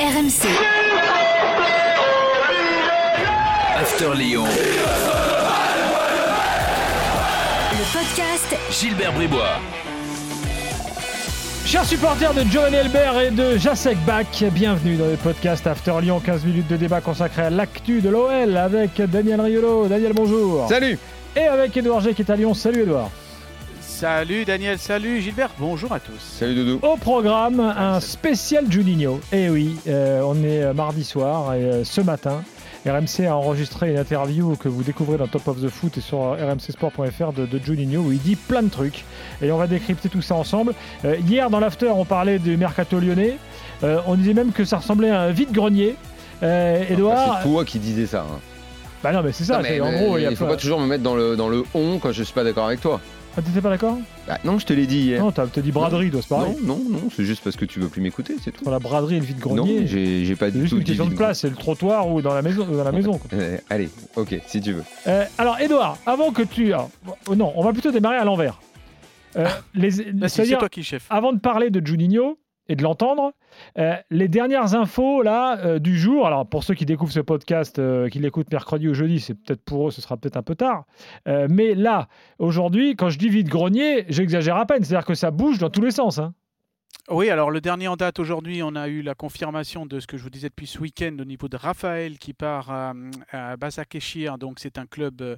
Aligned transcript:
RMC. 0.00 0.48
After 3.78 4.12
Lyon. 4.16 4.44
Le 7.70 7.92
podcast 7.92 8.56
Gilbert 8.72 9.12
Bribois. 9.12 9.60
Chers 11.64 11.84
supporters 11.84 12.34
de 12.34 12.42
Giovanni 12.42 12.74
Elbert 12.74 13.20
et 13.20 13.30
de 13.30 13.56
Jacek 13.56 13.96
Bach, 14.04 14.26
bienvenue 14.50 14.96
dans 14.96 15.06
le 15.06 15.14
podcast 15.16 15.64
After 15.68 16.00
Lyon, 16.02 16.18
15 16.18 16.44
minutes 16.44 16.66
de 16.66 16.76
débat 16.76 17.00
consacré 17.00 17.42
à 17.42 17.50
l'actu 17.50 18.00
de 18.00 18.08
l'OL 18.08 18.56
avec 18.56 19.00
Daniel 19.00 19.40
Riolo. 19.40 19.86
Daniel, 19.86 20.12
bonjour. 20.12 20.68
Salut 20.68 20.98
Et 21.36 21.44
avec 21.44 21.76
Edouard 21.76 22.00
G 22.00 22.14
qui 22.14 22.22
est 22.22 22.30
à 22.30 22.34
Lyon. 22.34 22.52
Salut 22.52 22.82
Edouard. 22.82 23.10
Salut 23.98 24.44
Daniel, 24.44 24.76
salut 24.78 25.20
Gilbert, 25.20 25.50
bonjour 25.60 25.92
à 25.92 26.00
tous. 26.00 26.18
Salut 26.18 26.56
Doudou. 26.56 26.80
Au 26.84 26.96
programme, 26.96 27.60
un 27.60 28.00
spécial 28.00 28.64
Juninho. 28.70 29.20
Et 29.32 29.48
oui, 29.48 29.76
euh, 29.86 30.20
on 30.26 30.34
est 30.42 30.62
euh, 30.64 30.74
mardi 30.74 31.04
soir 31.04 31.54
et 31.54 31.62
euh, 31.62 31.84
ce 31.84 32.00
matin, 32.00 32.42
RMC 32.86 33.24
a 33.28 33.36
enregistré 33.36 33.92
une 33.92 33.98
interview 33.98 34.56
que 34.56 34.68
vous 34.68 34.82
découvrez 34.82 35.16
dans 35.16 35.28
Top 35.28 35.46
of 35.46 35.62
the 35.62 35.68
Foot 35.68 35.96
et 35.96 36.00
sur 36.00 36.32
rmcsport.fr 36.32 37.32
de, 37.32 37.46
de 37.46 37.58
Juninho 37.64 38.00
où 38.02 38.10
il 38.12 38.18
dit 38.20 38.34
plein 38.34 38.62
de 38.64 38.68
trucs. 38.68 39.04
Et 39.40 39.52
on 39.52 39.58
va 39.58 39.68
décrypter 39.68 40.08
tout 40.08 40.22
ça 40.22 40.34
ensemble. 40.34 40.74
Euh, 41.04 41.14
hier, 41.28 41.48
dans 41.48 41.60
l'after, 41.60 41.88
on 41.94 42.04
parlait 42.04 42.40
du 42.40 42.56
mercato 42.56 42.98
lyonnais. 42.98 43.38
Euh, 43.84 44.00
on 44.08 44.16
disait 44.16 44.34
même 44.34 44.50
que 44.52 44.64
ça 44.64 44.78
ressemblait 44.78 45.10
à 45.10 45.20
un 45.20 45.30
vide-grenier. 45.30 45.94
Euh, 46.42 46.82
Edouard, 46.90 47.38
C'est 47.42 47.48
toi 47.48 47.64
qui 47.64 47.78
disais 47.78 48.06
ça. 48.06 48.22
hein. 48.28 48.40
bah 49.04 49.12
non 49.12 49.22
mais 49.22 49.30
c'est 49.32 49.44
ça, 49.44 49.58
Non, 49.58 49.62
mais- 49.62 49.68
c'est- 49.68 49.80
en 49.80 49.92
mais 49.92 49.98
gros 50.04 50.18
il 50.18 50.22
y 50.22 50.26
a 50.26 50.30
il 50.30 50.36
faut 50.36 50.46
pas 50.46 50.56
toujours 50.56 50.80
me 50.80 50.86
mettre 50.86 51.04
dans 51.04 51.14
le, 51.14 51.36
dans 51.36 51.48
le 51.48 51.62
on 51.74 51.98
quand 52.00 52.10
je 52.10 52.22
suis 52.24 52.34
pas 52.34 52.42
d'accord 52.44 52.66
avec 52.66 52.80
toi. 52.80 53.00
Ah, 53.36 53.42
t'étais 53.42 53.60
pas 53.60 53.70
d'accord? 53.70 53.98
Bah, 54.28 54.38
non, 54.44 54.58
je 54.60 54.66
te 54.66 54.72
l'ai 54.72 54.86
dit 54.86 54.98
hier. 54.98 55.20
Non, 55.20 55.32
t'as 55.32 55.46
t'as 55.48 55.60
dit 55.60 55.72
braderie, 55.72 56.10
toi, 56.10 56.20
c'est 56.22 56.28
pareil. 56.28 56.54
non, 56.62 56.76
non, 56.78 56.88
non, 56.90 57.08
c'est 57.14 57.24
juste 57.24 57.42
parce 57.42 57.56
que 57.56 57.64
tu 57.64 57.80
veux 57.80 57.88
plus 57.88 58.00
m'écouter, 58.00 58.36
c'est 58.42 58.52
tout. 58.52 58.64
Dans 58.64 58.70
la 58.70 58.78
braderie 58.78 59.16
et 59.16 59.18
le 59.20 59.24
Non, 59.24 59.28
vide-grenier, 59.32 59.86
j'ai 59.88 60.24
j'ai 60.24 60.36
pas 60.36 60.46
c'est 60.46 60.52
du 60.52 60.60
juste 60.60 60.70
tout 60.70 60.76
une 60.78 60.82
dit. 60.84 60.90
question 60.92 61.06
de 61.08 61.14
place, 61.14 61.40
c'est 61.40 61.48
le 61.50 61.56
trottoir 61.56 62.08
ou 62.08 62.22
dans 62.22 62.32
la 62.34 62.42
maison. 62.42 62.64
Dans 62.64 62.84
la 62.84 62.92
maison 62.92 63.18
quoi. 63.18 63.28
Euh, 63.32 63.58
allez, 63.70 63.88
ok, 64.16 64.36
si 64.46 64.60
tu 64.60 64.72
veux. 64.72 64.84
Euh, 65.08 65.24
alors, 65.38 65.58
Edouard, 65.60 65.98
avant 66.06 66.30
que 66.30 66.42
tu. 66.42 66.72
alors, 66.72 66.90
bon, 67.04 67.14
non, 67.36 67.52
on 67.56 67.64
va 67.64 67.72
plutôt 67.72 67.90
démarrer 67.90 68.16
à 68.18 68.24
l'envers. 68.24 68.60
Euh, 69.36 69.48
les- 69.74 69.90
Vas-y, 70.12 70.30
c'est 70.30 70.56
toi 70.56 70.68
qui 70.68 70.84
chef. 70.84 71.06
avant 71.10 71.32
de 71.32 71.40
parler 71.40 71.70
de 71.70 71.84
Juninho 71.84 72.38
et 72.68 72.76
de 72.76 72.82
l'entendre, 72.82 73.32
euh, 73.78 73.94
les 74.10 74.28
dernières 74.28 74.74
infos 74.74 75.22
là 75.22 75.58
euh, 75.64 75.78
du 75.78 75.98
jour. 75.98 76.26
Alors, 76.26 76.46
pour 76.46 76.64
ceux 76.64 76.74
qui 76.74 76.86
découvrent 76.86 77.12
ce 77.12 77.20
podcast, 77.20 77.78
euh, 77.78 78.08
qui 78.08 78.18
l'écoutent 78.18 78.50
mercredi 78.50 78.88
ou 78.88 78.94
jeudi, 78.94 79.20
c'est 79.20 79.34
peut-être 79.34 79.62
pour 79.64 79.88
eux, 79.88 79.90
ce 79.90 80.00
sera 80.00 80.16
peut-être 80.16 80.36
un 80.36 80.42
peu 80.42 80.54
tard. 80.54 80.84
Mais 81.26 81.74
là, 81.74 82.08
aujourd'hui, 82.38 82.96
quand 82.96 83.08
je 83.10 83.18
dis 83.18 83.28
vide-grenier, 83.28 84.04
j'exagère 84.08 84.56
à 84.56 84.66
peine. 84.66 84.82
C'est-à-dire 84.84 85.06
que 85.06 85.14
ça 85.14 85.30
bouge 85.30 85.58
dans 85.58 85.70
tous 85.70 85.82
les 85.82 85.90
sens. 85.90 86.18
hein. 86.18 86.34
Oui, 87.10 87.28
alors 87.28 87.50
le 87.50 87.60
dernier 87.60 87.86
en 87.88 87.96
date 87.96 88.18
aujourd'hui, 88.18 88.62
on 88.62 88.74
a 88.76 88.88
eu 88.88 89.02
la 89.02 89.14
confirmation 89.14 89.84
de 89.84 90.00
ce 90.00 90.06
que 90.06 90.16
je 90.16 90.22
vous 90.22 90.30
disais 90.30 90.48
depuis 90.48 90.66
ce 90.66 90.78
week-end 90.78 91.14
au 91.20 91.24
niveau 91.24 91.48
de 91.48 91.56
Raphaël 91.56 92.18
qui 92.18 92.32
part 92.32 92.70
à, 92.70 92.94
à 93.32 93.56
donc 94.38 94.58
c'est 94.58 94.78
un 94.78 94.86
club 94.86 95.20
euh, 95.20 95.36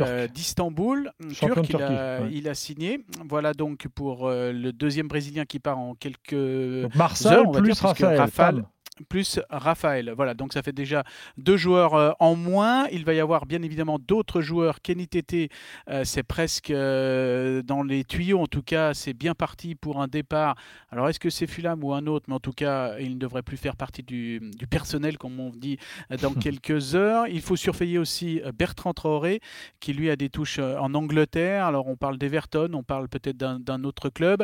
euh, 0.00 0.28
d'Istanbul, 0.28 1.10
turc, 1.34 1.56
il 1.56 1.58
a, 1.58 1.62
Turquie, 1.62 1.74
ouais. 1.74 2.28
il 2.30 2.48
a 2.48 2.54
signé. 2.54 3.04
Voilà 3.28 3.52
donc 3.52 3.88
pour 3.88 4.28
euh, 4.28 4.52
le 4.52 4.72
deuxième 4.72 5.08
Brésilien 5.08 5.44
qui 5.44 5.58
part 5.58 5.78
en 5.78 5.94
quelques 5.94 6.34
Donc, 6.34 6.94
Marcel 6.94 7.32
heures, 7.32 7.48
on 7.48 7.52
va 7.52 7.60
plus 7.60 7.72
dire, 7.72 7.82
Raphaël. 7.82 8.20
Raphaël-. 8.20 8.64
Plus 9.08 9.40
Raphaël. 9.50 10.12
Voilà, 10.14 10.34
donc 10.34 10.52
ça 10.52 10.62
fait 10.62 10.72
déjà 10.72 11.04
deux 11.36 11.56
joueurs 11.56 11.94
euh, 11.94 12.12
en 12.20 12.34
moins. 12.34 12.86
Il 12.92 13.04
va 13.04 13.14
y 13.14 13.20
avoir 13.20 13.46
bien 13.46 13.62
évidemment 13.62 13.98
d'autres 13.98 14.40
joueurs. 14.40 14.80
Kenny 14.82 15.08
Tété, 15.08 15.48
euh, 15.88 16.04
c'est 16.04 16.22
presque 16.22 16.70
euh, 16.70 17.62
dans 17.62 17.82
les 17.82 18.04
tuyaux. 18.04 18.40
En 18.40 18.46
tout 18.46 18.62
cas, 18.62 18.94
c'est 18.94 19.14
bien 19.14 19.34
parti 19.34 19.74
pour 19.74 20.00
un 20.00 20.08
départ. 20.08 20.56
Alors, 20.90 21.08
est-ce 21.08 21.20
que 21.20 21.30
c'est 21.30 21.46
Fulham 21.46 21.82
ou 21.84 21.92
un 21.92 22.06
autre? 22.06 22.26
Mais 22.28 22.34
en 22.34 22.40
tout 22.40 22.52
cas, 22.52 22.98
il 22.98 23.14
ne 23.14 23.18
devrait 23.18 23.42
plus 23.42 23.56
faire 23.56 23.76
partie 23.76 24.02
du, 24.02 24.40
du 24.56 24.66
personnel, 24.66 25.18
comme 25.18 25.38
on 25.40 25.50
dit, 25.50 25.78
dans 26.20 26.34
quelques 26.34 26.94
heures. 26.94 27.26
Il 27.28 27.40
faut 27.40 27.56
surveiller 27.56 27.98
aussi 27.98 28.40
Bertrand 28.58 28.92
Traoré, 28.92 29.40
qui 29.80 29.92
lui 29.92 30.10
a 30.10 30.16
des 30.16 30.28
touches 30.28 30.58
en 30.58 30.94
Angleterre. 30.94 31.66
Alors, 31.66 31.88
on 31.88 31.96
parle 31.96 32.18
d'Everton, 32.18 32.70
on 32.74 32.82
parle 32.82 33.08
peut-être 33.08 33.36
d'un 33.36 33.84
autre 33.84 34.08
club. 34.08 34.42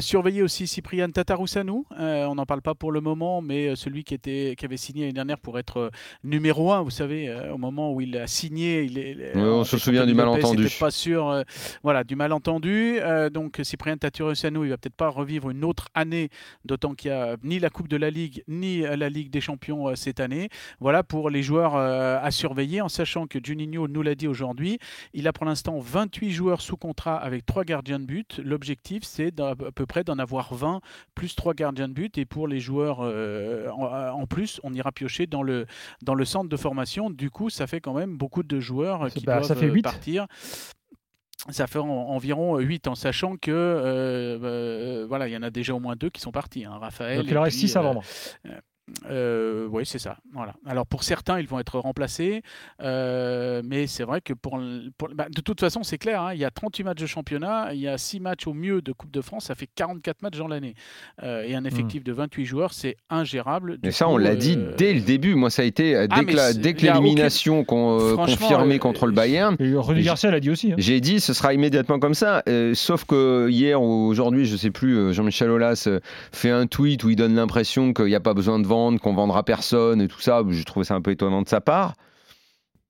Surveiller 0.00 0.42
aussi 0.42 0.66
Cyprien 0.66 1.10
Tataroussanou. 1.10 1.86
Euh, 1.98 2.26
on 2.26 2.34
n'en 2.34 2.46
parle 2.46 2.62
pas 2.62 2.74
pour 2.74 2.92
le 2.92 3.00
moment, 3.00 3.42
mais 3.42 3.68
euh, 3.68 3.76
celui 3.92 4.04
qui, 4.04 4.14
était, 4.14 4.54
qui 4.56 4.64
avait 4.64 4.78
signé 4.78 5.02
l'année 5.02 5.12
dernière 5.12 5.38
pour 5.38 5.58
être 5.58 5.76
euh, 5.76 5.90
numéro 6.24 6.72
un, 6.72 6.82
vous 6.82 6.90
savez, 6.90 7.28
euh, 7.28 7.52
au 7.52 7.58
moment 7.58 7.92
où 7.92 8.00
il 8.00 8.16
a 8.16 8.26
signé, 8.26 8.84
il 8.84 8.98
est. 8.98 9.36
Ouais, 9.36 9.42
on 9.42 9.60
en 9.60 9.64
se 9.64 9.76
souvient 9.76 10.06
du 10.06 10.14
malentendu. 10.14 10.66
pas 10.80 10.90
sûr, 10.90 11.28
euh, 11.28 11.42
voilà, 11.82 12.02
du 12.02 12.16
malentendu. 12.16 12.98
Euh, 13.00 13.28
donc 13.28 13.60
Cyprien 13.62 13.98
Tataroussanou, 13.98 14.64
il 14.64 14.70
va 14.70 14.78
peut-être 14.78 14.96
pas 14.96 15.08
revivre 15.08 15.50
une 15.50 15.64
autre 15.64 15.88
année, 15.94 16.30
d'autant 16.64 16.94
qu'il 16.94 17.10
n'y 17.10 17.16
a 17.16 17.36
ni 17.42 17.58
la 17.58 17.68
Coupe 17.68 17.88
de 17.88 17.96
la 17.98 18.10
Ligue 18.10 18.42
ni 18.48 18.84
euh, 18.84 18.96
la 18.96 19.08
Ligue 19.08 19.30
des 19.30 19.40
Champions 19.40 19.88
euh, 19.88 19.94
cette 19.94 20.20
année. 20.20 20.48
Voilà 20.80 21.02
pour 21.02 21.30
les 21.30 21.42
joueurs 21.42 21.76
euh, 21.76 22.18
à 22.22 22.30
surveiller, 22.30 22.80
en 22.80 22.88
sachant 22.88 23.26
que 23.26 23.38
Juninho 23.42 23.88
nous 23.88 24.02
l'a 24.02 24.14
dit 24.14 24.28
aujourd'hui, 24.28 24.78
il 25.12 25.28
a 25.28 25.32
pour 25.32 25.44
l'instant 25.44 25.78
28 25.78 26.30
joueurs 26.30 26.60
sous 26.60 26.76
contrat 26.76 27.16
avec 27.16 27.44
3 27.46 27.64
gardiens 27.64 28.00
de 28.00 28.04
but. 28.04 28.40
L'objectif, 28.42 29.02
c'est 29.04 29.38
à 29.40 29.54
peu 29.54 29.86
près 29.86 30.04
d'en 30.04 30.18
avoir 30.18 30.54
20 30.54 30.80
plus 31.14 31.34
3 31.34 31.54
gardiens 31.54 31.88
de 31.88 31.92
but. 31.94 32.18
Et 32.18 32.24
pour 32.24 32.48
les 32.48 32.60
joueurs 32.60 33.00
euh, 33.00 33.68
en, 33.70 33.81
en 33.84 34.26
plus, 34.26 34.60
on 34.62 34.72
ira 34.74 34.92
piocher 34.92 35.26
dans 35.26 35.42
le, 35.42 35.66
dans 36.02 36.14
le 36.14 36.24
centre 36.24 36.48
de 36.48 36.56
formation. 36.56 37.10
Du 37.10 37.30
coup, 37.30 37.50
ça 37.50 37.66
fait 37.66 37.80
quand 37.80 37.94
même 37.94 38.16
beaucoup 38.16 38.42
de 38.42 38.60
joueurs 38.60 39.02
euh, 39.04 39.08
qui 39.08 39.24
bah, 39.24 39.34
doivent 39.36 39.44
ça 39.48 39.54
fait 39.54 39.66
euh, 39.66 39.82
partir. 39.82 40.26
Ça 41.48 41.66
fait 41.66 41.80
en- 41.80 41.88
environ 41.88 42.56
8 42.58 42.86
en 42.86 42.94
sachant 42.94 43.36
que 43.36 43.50
euh, 43.50 44.38
euh, 44.42 45.06
voilà, 45.08 45.26
il 45.26 45.32
y 45.32 45.36
en 45.36 45.42
a 45.42 45.50
déjà 45.50 45.74
au 45.74 45.80
moins 45.80 45.96
deux 45.96 46.08
qui 46.10 46.20
sont 46.20 46.30
partis. 46.30 46.64
hein, 46.64 46.78
Raphaël. 46.80 47.18
Donc 47.18 47.26
il 47.28 47.36
en 47.36 47.42
reste 47.42 47.56
puis, 47.58 47.68
6 47.68 47.76
à 47.76 47.80
euh, 47.80 47.82
vendre. 47.82 48.02
euh, 48.46 48.50
oui, 49.70 49.84
c'est 49.86 49.98
ça. 49.98 50.16
Voilà. 50.32 50.54
Alors 50.66 50.86
pour 50.86 51.02
certains, 51.04 51.38
ils 51.40 51.46
vont 51.46 51.58
être 51.58 51.78
remplacés, 51.78 52.42
euh, 52.82 53.62
mais 53.64 53.86
c'est 53.86 54.04
vrai 54.04 54.20
que 54.20 54.32
pour, 54.32 54.58
bah, 55.14 55.26
de 55.34 55.40
toute 55.40 55.60
façon, 55.60 55.82
c'est 55.82 55.98
clair. 55.98 56.20
hein, 56.22 56.34
il 56.34 56.40
y 56.40 56.44
a 56.44 56.50
38 56.50 56.84
matchs 56.84 57.00
de 57.00 57.06
championnat, 57.06 57.74
il 57.74 57.80
y 57.80 57.88
a 57.88 57.98
6 57.98 58.20
matchs 58.20 58.46
au 58.46 58.54
mieux 58.54 58.82
de 58.82 58.92
Coupe 58.92 59.10
de 59.10 59.20
France, 59.20 59.46
ça 59.46 59.54
fait 59.54 59.68
44 59.74 60.22
matchs 60.22 60.38
dans 60.38 60.48
l'année. 60.48 60.74
Euh, 61.22 61.44
et 61.46 61.54
un 61.54 61.64
effectif 61.64 62.02
de 62.04 62.12
28 62.12 62.44
joueurs, 62.44 62.72
c'est 62.72 62.96
ingérable. 63.10 63.74
Du 63.74 63.80
Mais 63.84 63.90
ça, 63.92 64.06
coup, 64.06 64.12
on 64.12 64.16
l'a 64.16 64.34
dit 64.36 64.56
euh, 64.58 64.74
dès 64.76 64.92
le 64.94 65.00
début. 65.00 65.34
Moi, 65.34 65.50
ça 65.50 65.62
a 65.62 65.64
été 65.64 65.94
euh, 65.96 66.06
Ah, 66.10 66.20
dès 66.20 66.26
que 66.26 66.36
la- 66.36 66.52
dès 66.52 66.72
l'élimination 66.72 67.60
euh, 67.70 68.16
confirmée 68.16 68.74
euh, 68.76 68.78
contre 68.78 69.06
le 69.06 69.12
Bayern. 69.12 69.56
J- 69.60 70.02
Garcia 70.02 70.30
l'a 70.30 70.40
dit 70.40 70.50
aussi. 70.50 70.72
hein. 70.72 70.76
J'ai 70.78 71.00
dit 71.00 71.20
ce 71.20 71.32
sera 71.32 71.54
immédiatement 71.54 71.98
comme 71.98 72.14
ça, 72.14 72.42
euh, 72.48 72.74
sauf 72.74 73.04
que 73.04 73.48
hier 73.48 73.80
ou 73.80 74.06
aujourd'hui, 74.08 74.44
je 74.44 74.56
sais 74.56 74.70
plus, 74.70 74.96
euh, 74.96 75.12
Jean-Michel 75.12 75.50
Aulas 75.50 75.84
euh, 75.86 76.00
fait 76.32 76.50
un 76.50 76.66
tweet 76.66 77.04
où 77.04 77.10
il 77.10 77.16
donne 77.16 77.34
l'impression 77.34 77.92
qu'il 77.92 78.06
n'y 78.06 78.14
a 78.14 78.20
pas 78.20 78.34
besoin 78.34 78.58
de 78.58 78.66
qu'on 79.00 79.14
vendra 79.14 79.42
personne 79.42 80.00
et 80.00 80.08
tout 80.08 80.20
ça. 80.20 80.42
J'ai 80.48 80.64
trouvé 80.64 80.84
ça 80.84 80.94
un 80.94 81.00
peu 81.00 81.10
étonnant 81.10 81.42
de 81.42 81.48
sa 81.48 81.60
part. 81.60 81.94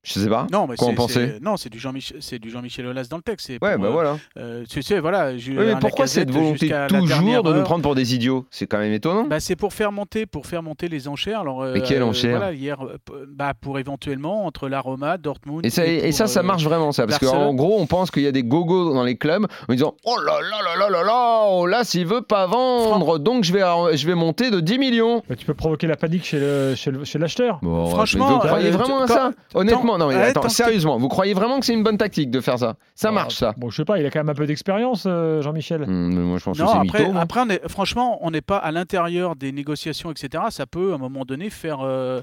Je 0.03 0.19
sais 0.19 0.27
pas. 0.29 0.47
Non, 0.51 0.67
mais 0.67 0.75
Quoi 0.75 0.89
en 0.89 1.07
c'est- 1.07 1.41
Non, 1.41 1.55
c'est 1.55 1.69
du 1.69 1.79
Jean-Michel, 1.79 2.17
c'est 2.19 2.37
du 2.37 2.49
Jean-Michel 2.49 2.85
Aulas 2.87 3.07
dans 3.09 3.15
le 3.15 3.23
texte. 3.23 3.47
c'est 3.47 3.53
Ouais, 3.63 3.75
pour, 3.75 3.83
bah 3.83 3.87
euh, 3.87 3.91
voilà. 3.91 4.17
euh, 4.37 4.65
tu 4.69 4.81
sais, 4.81 4.99
voilà. 4.99 5.37
je- 5.37 5.53
mais 5.53 5.75
pourquoi 5.79 6.07
cette 6.07 6.29
volonté 6.29 6.67
toujours 6.89 7.43
de 7.43 7.53
nous 7.53 7.63
prendre 7.63 7.81
pour 7.83 7.95
des 7.95 8.13
idiots? 8.13 8.45
C'est 8.51 8.67
quand 8.67 8.79
même 8.79 8.91
étonnant. 8.91 9.23
Bah, 9.23 9.39
c'est 9.39 9.55
pour 9.55 9.71
faire 9.73 9.93
monter, 9.93 10.25
pour 10.25 10.45
faire 10.45 10.61
monter 10.61 10.89
les 10.89 11.07
enchères. 11.07 11.39
Alors, 11.39 11.63
Mais 11.73 11.81
quelle 11.81 12.01
euh, 12.01 12.05
enchère 12.07 12.37
voilà, 12.37 12.51
hier, 12.53 12.83
euh, 12.85 12.97
bah, 13.29 13.53
pour 13.59 13.79
éventuellement 13.79 14.45
entre 14.45 14.67
la 14.67 14.81
Roma, 14.81 15.17
Dortmund. 15.17 15.65
Et 15.65 15.69
ça, 15.69 15.85
et 15.87 16.01
pour, 16.01 16.13
ça, 16.13 16.27
ça 16.27 16.41
euh, 16.41 16.43
marche 16.43 16.63
vraiment, 16.65 16.91
ça. 16.91 17.07
Parce 17.07 17.19
qu'en 17.19 17.53
gros, 17.53 17.79
on 17.79 17.85
pense 17.87 18.11
qu'il 18.11 18.23
y 18.23 18.27
a 18.27 18.31
des 18.33 18.43
gogos 18.43 18.93
dans 18.93 19.03
les 19.03 19.15
clubs 19.15 19.45
en 19.69 19.73
disant 19.73 19.95
Oh 20.05 20.17
là 20.25 20.33
là 20.41 20.61
là 20.63 20.77
là 20.79 20.89
là 20.89 21.03
là, 21.05 21.45
oh 21.49 21.65
là, 21.65 21.85
s'il 21.85 22.05
veut 22.07 22.21
pas 22.21 22.45
vendre, 22.45 23.19
donc 23.19 23.45
je 23.45 23.53
vais, 23.53 23.61
je 23.95 24.05
vais 24.05 24.15
monter 24.15 24.51
de 24.51 24.59
10 24.59 24.77
millions. 24.79 25.23
Mais 25.29 25.37
tu 25.37 25.45
peux 25.45 25.53
provoquer 25.53 25.87
la 25.87 25.95
panique 25.95 26.25
chez 26.25 26.39
le- 26.39 26.75
chez 26.75 26.91
le- 26.91 27.05
chez 27.05 27.19
l'acheteur. 27.19 27.59
Bon, 27.61 27.85
Franchement, 27.87 28.27
mais 28.27 28.33
vous 28.33 28.39
croyez 28.39 28.67
euh, 28.67 28.71
vraiment 28.71 29.01
à 29.03 29.07
ça? 29.07 29.31
Honnêtement, 29.53 29.92
non, 29.97 30.07
mais 30.07 30.15
ouais, 30.15 30.21
attends, 30.29 30.49
sérieusement, 30.49 30.97
vous 30.97 31.07
croyez 31.09 31.33
vraiment 31.33 31.59
que 31.59 31.65
c'est 31.65 31.73
une 31.73 31.83
bonne 31.83 31.97
tactique 31.97 32.29
de 32.31 32.39
faire 32.41 32.59
ça 32.59 32.75
Ça 32.95 33.11
marche, 33.11 33.35
ça 33.35 33.53
Bon, 33.57 33.69
je 33.69 33.77
sais 33.77 33.85
pas, 33.85 33.99
il 33.99 34.05
a 34.05 34.09
quand 34.09 34.19
même 34.19 34.29
un 34.29 34.33
peu 34.35 34.45
d'expérience, 34.45 35.05
euh, 35.07 35.41
Jean-Michel. 35.41 35.85
Mais 35.87 36.19
Moi, 36.21 36.37
je 36.39 36.43
pense 36.45 36.57
Non, 36.59 36.65
que 36.65 36.71
c'est 36.71 36.77
après, 36.79 36.99
mytho. 36.99 37.11
moi. 37.13 37.21
après 37.21 37.39
on 37.41 37.49
est, 37.49 37.67
franchement, 37.69 38.19
on 38.21 38.31
n'est 38.31 38.41
pas 38.41 38.57
à 38.57 38.71
l'intérieur 38.71 39.35
des 39.35 39.51
négociations, 39.51 40.11
etc. 40.11 40.43
Ça 40.49 40.65
peut, 40.65 40.91
à 40.91 40.95
un 40.95 40.97
moment 40.97 41.25
donné, 41.25 41.49
faire, 41.49 41.79
euh, 41.81 42.21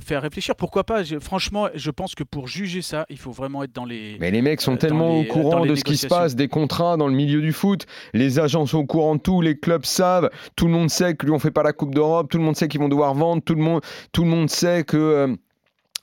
faire 0.00 0.22
réfléchir. 0.22 0.54
Pourquoi 0.56 0.84
pas? 0.84 1.02
Je- 1.02 1.18
Franchement, 1.18 1.68
je 1.74 1.90
pense 1.90 2.14
que 2.14 2.24
pour 2.24 2.46
juger 2.48 2.82
ça, 2.82 3.06
il 3.08 3.18
faut 3.18 3.30
vraiment 3.32 3.62
être 3.62 3.74
dans 3.74 3.84
les. 3.84 4.16
Mais 4.20 4.30
les 4.30 4.42
mecs 4.42 4.60
sont 4.60 4.74
euh, 4.74 4.76
tellement 4.76 5.20
les- 5.20 5.28
au 5.28 5.32
courant 5.32 5.64
de 5.66 5.74
ce 5.74 5.84
qui 5.84 5.96
se 5.96 6.06
passe, 6.06 6.34
des 6.36 6.48
contrats 6.48 6.96
dans 6.96 7.08
le 7.08 7.14
milieu 7.14 7.40
du 7.40 7.52
foot. 7.52 7.86
Les 8.12 8.38
agents 8.38 8.66
sont 8.66 8.78
au 8.78 8.86
courant 8.86 9.16
de 9.16 9.20
tout, 9.20 9.40
les 9.40 9.56
clubs 9.58 9.84
savent. 9.84 10.30
Tout 10.56 10.66
le 10.66 10.72
monde 10.72 10.90
sait 10.90 11.14
que 11.14 11.26
lui 11.26 11.32
on 11.32 11.38
fait 11.38 11.50
pas 11.50 11.62
la 11.62 11.72
Coupe 11.72 11.94
d'Europe. 11.94 12.28
Tout 12.30 12.38
le 12.38 12.44
monde 12.44 12.56
sait 12.56 12.68
qu'ils 12.68 12.80
vont 12.80 12.88
devoir 12.88 13.14
vendre. 13.14 13.42
Tout 13.42 13.54
le 13.54 13.62
monde, 13.62 13.80
tout 14.12 14.24
le 14.24 14.30
monde 14.30 14.50
sait 14.50 14.84
que 14.84 15.36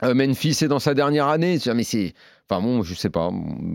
Memphis 0.01 0.57
est 0.63 0.67
dans 0.67 0.79
sa 0.79 0.93
dernière 0.93 1.27
année. 1.27 1.57
Mais 1.75 1.83
c'est, 1.83 2.13
Enfin 2.51 2.63
bon, 2.63 2.81
je 2.81 2.95
sais 2.95 3.11
pas. 3.11 3.29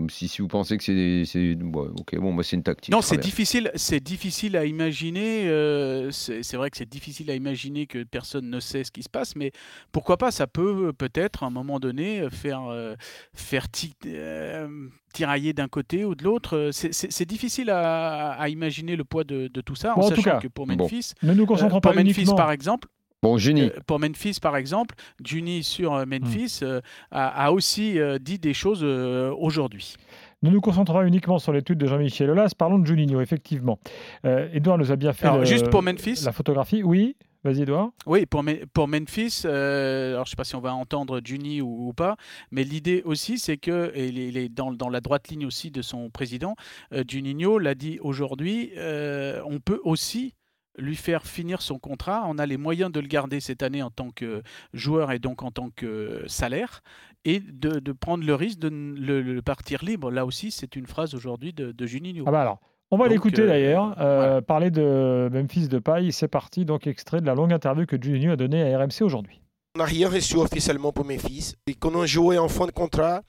Si, 0.09 0.27
si 0.27 0.41
vous 0.41 0.49
pensez 0.49 0.77
que 0.77 0.83
c'est. 0.83 1.55
ouais, 1.55 1.87
ok, 1.97 2.17
bon, 2.19 2.33
bah, 2.33 2.43
c'est 2.43 2.57
une 2.57 2.63
tactique. 2.63 2.91
Non, 2.93 3.01
c'est 3.01 3.15
difficile, 3.17 3.71
c'est 3.75 4.01
difficile 4.03 4.57
à 4.57 4.65
imaginer. 4.65 5.47
euh, 5.47 6.11
c'est 6.11 6.43
c'est 6.43 6.57
vrai 6.57 6.69
que 6.69 6.75
c'est 6.75 6.89
difficile 6.89 7.31
à 7.31 7.35
imaginer 7.35 7.87
que 7.87 8.03
personne 8.03 8.49
ne 8.49 8.59
sait 8.59 8.83
ce 8.83 8.91
qui 8.91 9.01
se 9.01 9.07
passe, 9.07 9.37
mais 9.37 9.53
pourquoi 9.93 10.17
pas 10.17 10.29
Ça 10.31 10.45
peut 10.45 10.87
euh, 10.87 10.91
peut-être 10.91 11.43
à 11.43 11.45
un 11.45 11.51
moment 11.51 11.79
donné 11.79 12.19
euh, 12.19 12.29
faire 12.29 12.63
euh, 12.69 12.95
faire 13.33 13.69
ti- 13.71 13.95
euh, 14.07 14.67
tirailler 15.13 15.53
d'un 15.53 15.69
côté 15.69 16.03
ou 16.03 16.13
de 16.13 16.25
l'autre. 16.25 16.57
Euh, 16.57 16.71
C'est- 16.73 16.91
C'est 16.93 17.13
c'est 17.13 17.25
difficile 17.25 17.69
à, 17.69 18.31
à 18.31 18.49
imaginer 18.49 18.97
le 18.97 19.05
poids 19.05 19.23
de, 19.23 19.47
de 19.47 19.61
tout 19.61 19.75
ça, 19.75 19.93
Bon, 19.95 20.01
en 20.01 20.05
en 20.07 20.09
tout 20.09 20.15
sachant 20.17 20.31
cas, 20.31 20.39
que 20.39 20.49
pour 20.49 20.67
bon. 20.67 20.75
Memphis, 20.75 21.13
Ne 21.23 21.33
nous 21.33 21.43
euh, 21.43 21.45
concentrons 21.45 21.79
pour 21.79 21.91
pas 21.93 21.95
Memphis 21.95 22.11
uniquement. 22.19 22.35
par 22.35 22.51
exemple, 22.51 22.89
Bon, 23.25 23.37
Juni. 23.37 23.61
Euh, 23.63 23.69
pour 23.87 23.99
Memphis, 23.99 24.37
par 24.41 24.55
exemple, 24.55 24.95
Juni 25.23 25.63
sur 25.63 25.93
euh, 25.93 26.05
Memphis 26.05 26.59
euh, 26.63 26.81
a, 27.11 27.45
a 27.47 27.51
aussi 27.51 27.99
euh, 27.99 28.17
dit 28.19 28.39
des 28.39 28.53
choses 28.53 28.81
euh, 28.83 29.33
aujourd'hui. 29.37 29.95
Nous 30.43 30.51
nous 30.51 30.61
concentrerons 30.61 31.01
uniquement 31.03 31.39
sur 31.39 31.51
l'étude 31.53 31.79
de 31.79 31.87
Jean-Michel 31.87 32.29
Aulas. 32.29 32.51
Parlons 32.57 32.77
de 32.77 32.85
Juninho, 32.85 33.19
effectivement. 33.21 33.79
Euh, 34.25 34.47
Edouard 34.53 34.77
nous 34.77 34.91
a 34.91 34.95
bien 34.95 35.11
fait 35.13 35.25
Alors, 35.25 35.39
le- 35.39 35.45
juste 35.45 35.69
pour 35.69 35.81
Memphis, 35.81 36.21
la 36.23 36.31
photographie. 36.33 36.83
Oui, 36.83 37.15
vas-y 37.43 37.61
Edouard. 37.63 37.89
Oui, 38.05 38.27
pour, 38.27 38.43
Me- 38.43 38.65
pour 38.71 38.87
Memphis, 38.87 39.41
euh, 39.45 40.13
alors 40.13 40.25
je 40.25 40.29
ne 40.29 40.31
sais 40.31 40.35
pas 40.35 40.43
si 40.43 40.55
on 40.55 40.61
va 40.61 40.75
entendre 40.75 41.19
Juni 41.23 41.61
ou, 41.61 41.87
ou 41.87 41.93
pas, 41.93 42.15
mais 42.51 42.63
l'idée 42.63 43.01
aussi, 43.05 43.39
c'est 43.39 43.57
que, 43.57 43.91
et 43.95 44.07
il 44.09 44.19
est, 44.19 44.27
il 44.27 44.37
est 44.37 44.49
dans, 44.49 44.71
dans 44.71 44.89
la 44.89 45.01
droite 45.01 45.29
ligne 45.29 45.45
aussi 45.47 45.71
de 45.71 45.81
son 45.81 46.11
président, 46.11 46.55
euh, 46.93 47.03
Juninho 47.07 47.57
l'a 47.57 47.73
dit 47.73 47.97
aujourd'hui, 48.01 48.71
euh, 48.77 49.41
on 49.45 49.59
peut 49.59 49.79
aussi 49.83 50.35
lui 50.77 50.95
faire 50.95 51.25
finir 51.25 51.61
son 51.61 51.79
contrat. 51.79 52.23
On 52.27 52.37
a 52.37 52.45
les 52.45 52.57
moyens 52.57 52.91
de 52.91 52.99
le 52.99 53.07
garder 53.07 53.39
cette 53.39 53.63
année 53.63 53.81
en 53.81 53.89
tant 53.89 54.11
que 54.11 54.41
joueur 54.73 55.11
et 55.11 55.19
donc 55.19 55.43
en 55.43 55.51
tant 55.51 55.69
que 55.75 56.23
salaire, 56.27 56.81
et 57.23 57.39
de, 57.39 57.79
de 57.79 57.91
prendre 57.91 58.25
le 58.25 58.35
risque 58.35 58.59
de 58.59 58.69
le, 58.69 59.21
le 59.21 59.41
partir 59.41 59.83
libre. 59.83 60.11
Là 60.11 60.25
aussi, 60.25 60.51
c'est 60.51 60.75
une 60.75 60.85
phrase 60.87 61.13
aujourd'hui 61.15 61.53
de, 61.53 61.71
de 61.71 61.85
Juninho. 61.85 62.25
Ah 62.27 62.31
bah 62.31 62.41
alors, 62.41 62.59
on 62.91 62.97
va 62.97 63.07
l'écouter 63.07 63.41
euh, 63.41 63.47
d'ailleurs. 63.47 63.95
euh, 63.99 64.17
voilà. 64.17 64.41
Parler 64.41 64.69
de 64.71 65.29
Memphis 65.33 65.67
de 65.67 65.79
paille. 65.79 66.11
C'est 66.11 66.27
parti. 66.27 66.65
Donc, 66.65 66.85
extrait 66.87 67.21
de 67.21 67.25
la 67.25 67.33
longue 67.33 67.51
interview 67.53 67.85
que 67.85 67.95
Juninho 68.01 68.33
a 68.33 68.35
donnée 68.35 68.73
à 68.73 68.77
RMC 68.77 69.01
aujourd'hui. 69.01 69.41
On 69.75 69.79
n'a 69.79 69.85
rien 69.85 70.07
reçu 70.07 70.37
officiellement 70.37 70.93
pour 70.93 71.03
Memphis. 71.05 71.55
Et 71.67 71.73
quand 71.73 71.95
on 71.95 72.05
jouait 72.05 72.37
en 72.37 72.47
fin 72.47 72.65
de 72.67 72.71
contrat, 72.71 73.23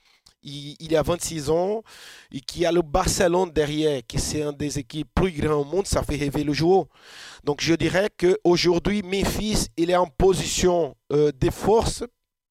il, 0.47 0.77
il 0.81 0.97
a 0.97 1.03
26 1.03 1.51
ans 1.51 1.83
et 2.33 2.41
qui 2.41 2.65
a 2.65 2.73
le 2.73 2.83
Barcelone 2.83 3.51
derrière, 3.51 4.01
qui 4.07 4.19
c'est 4.19 4.43
un 4.43 4.53
des 4.53 4.79
équipes 4.79 5.09
plus 5.15 5.33
grandes 5.33 5.53
au 5.61 5.65
monde, 5.65 5.87
ça 5.87 6.03
fait 6.03 6.17
rêver 6.17 6.45
le 6.45 6.53
joueur. 6.53 6.87
Donc 7.45 7.61
je 7.61 7.75
dirais 7.75 8.09
qu'aujourd'hui, 8.17 9.03
Memphis, 9.03 9.67
il 9.77 9.91
est 9.91 9.97
en 9.97 10.07
position 10.07 10.97
euh, 11.13 11.31
de 11.39 11.51
force 11.51 12.05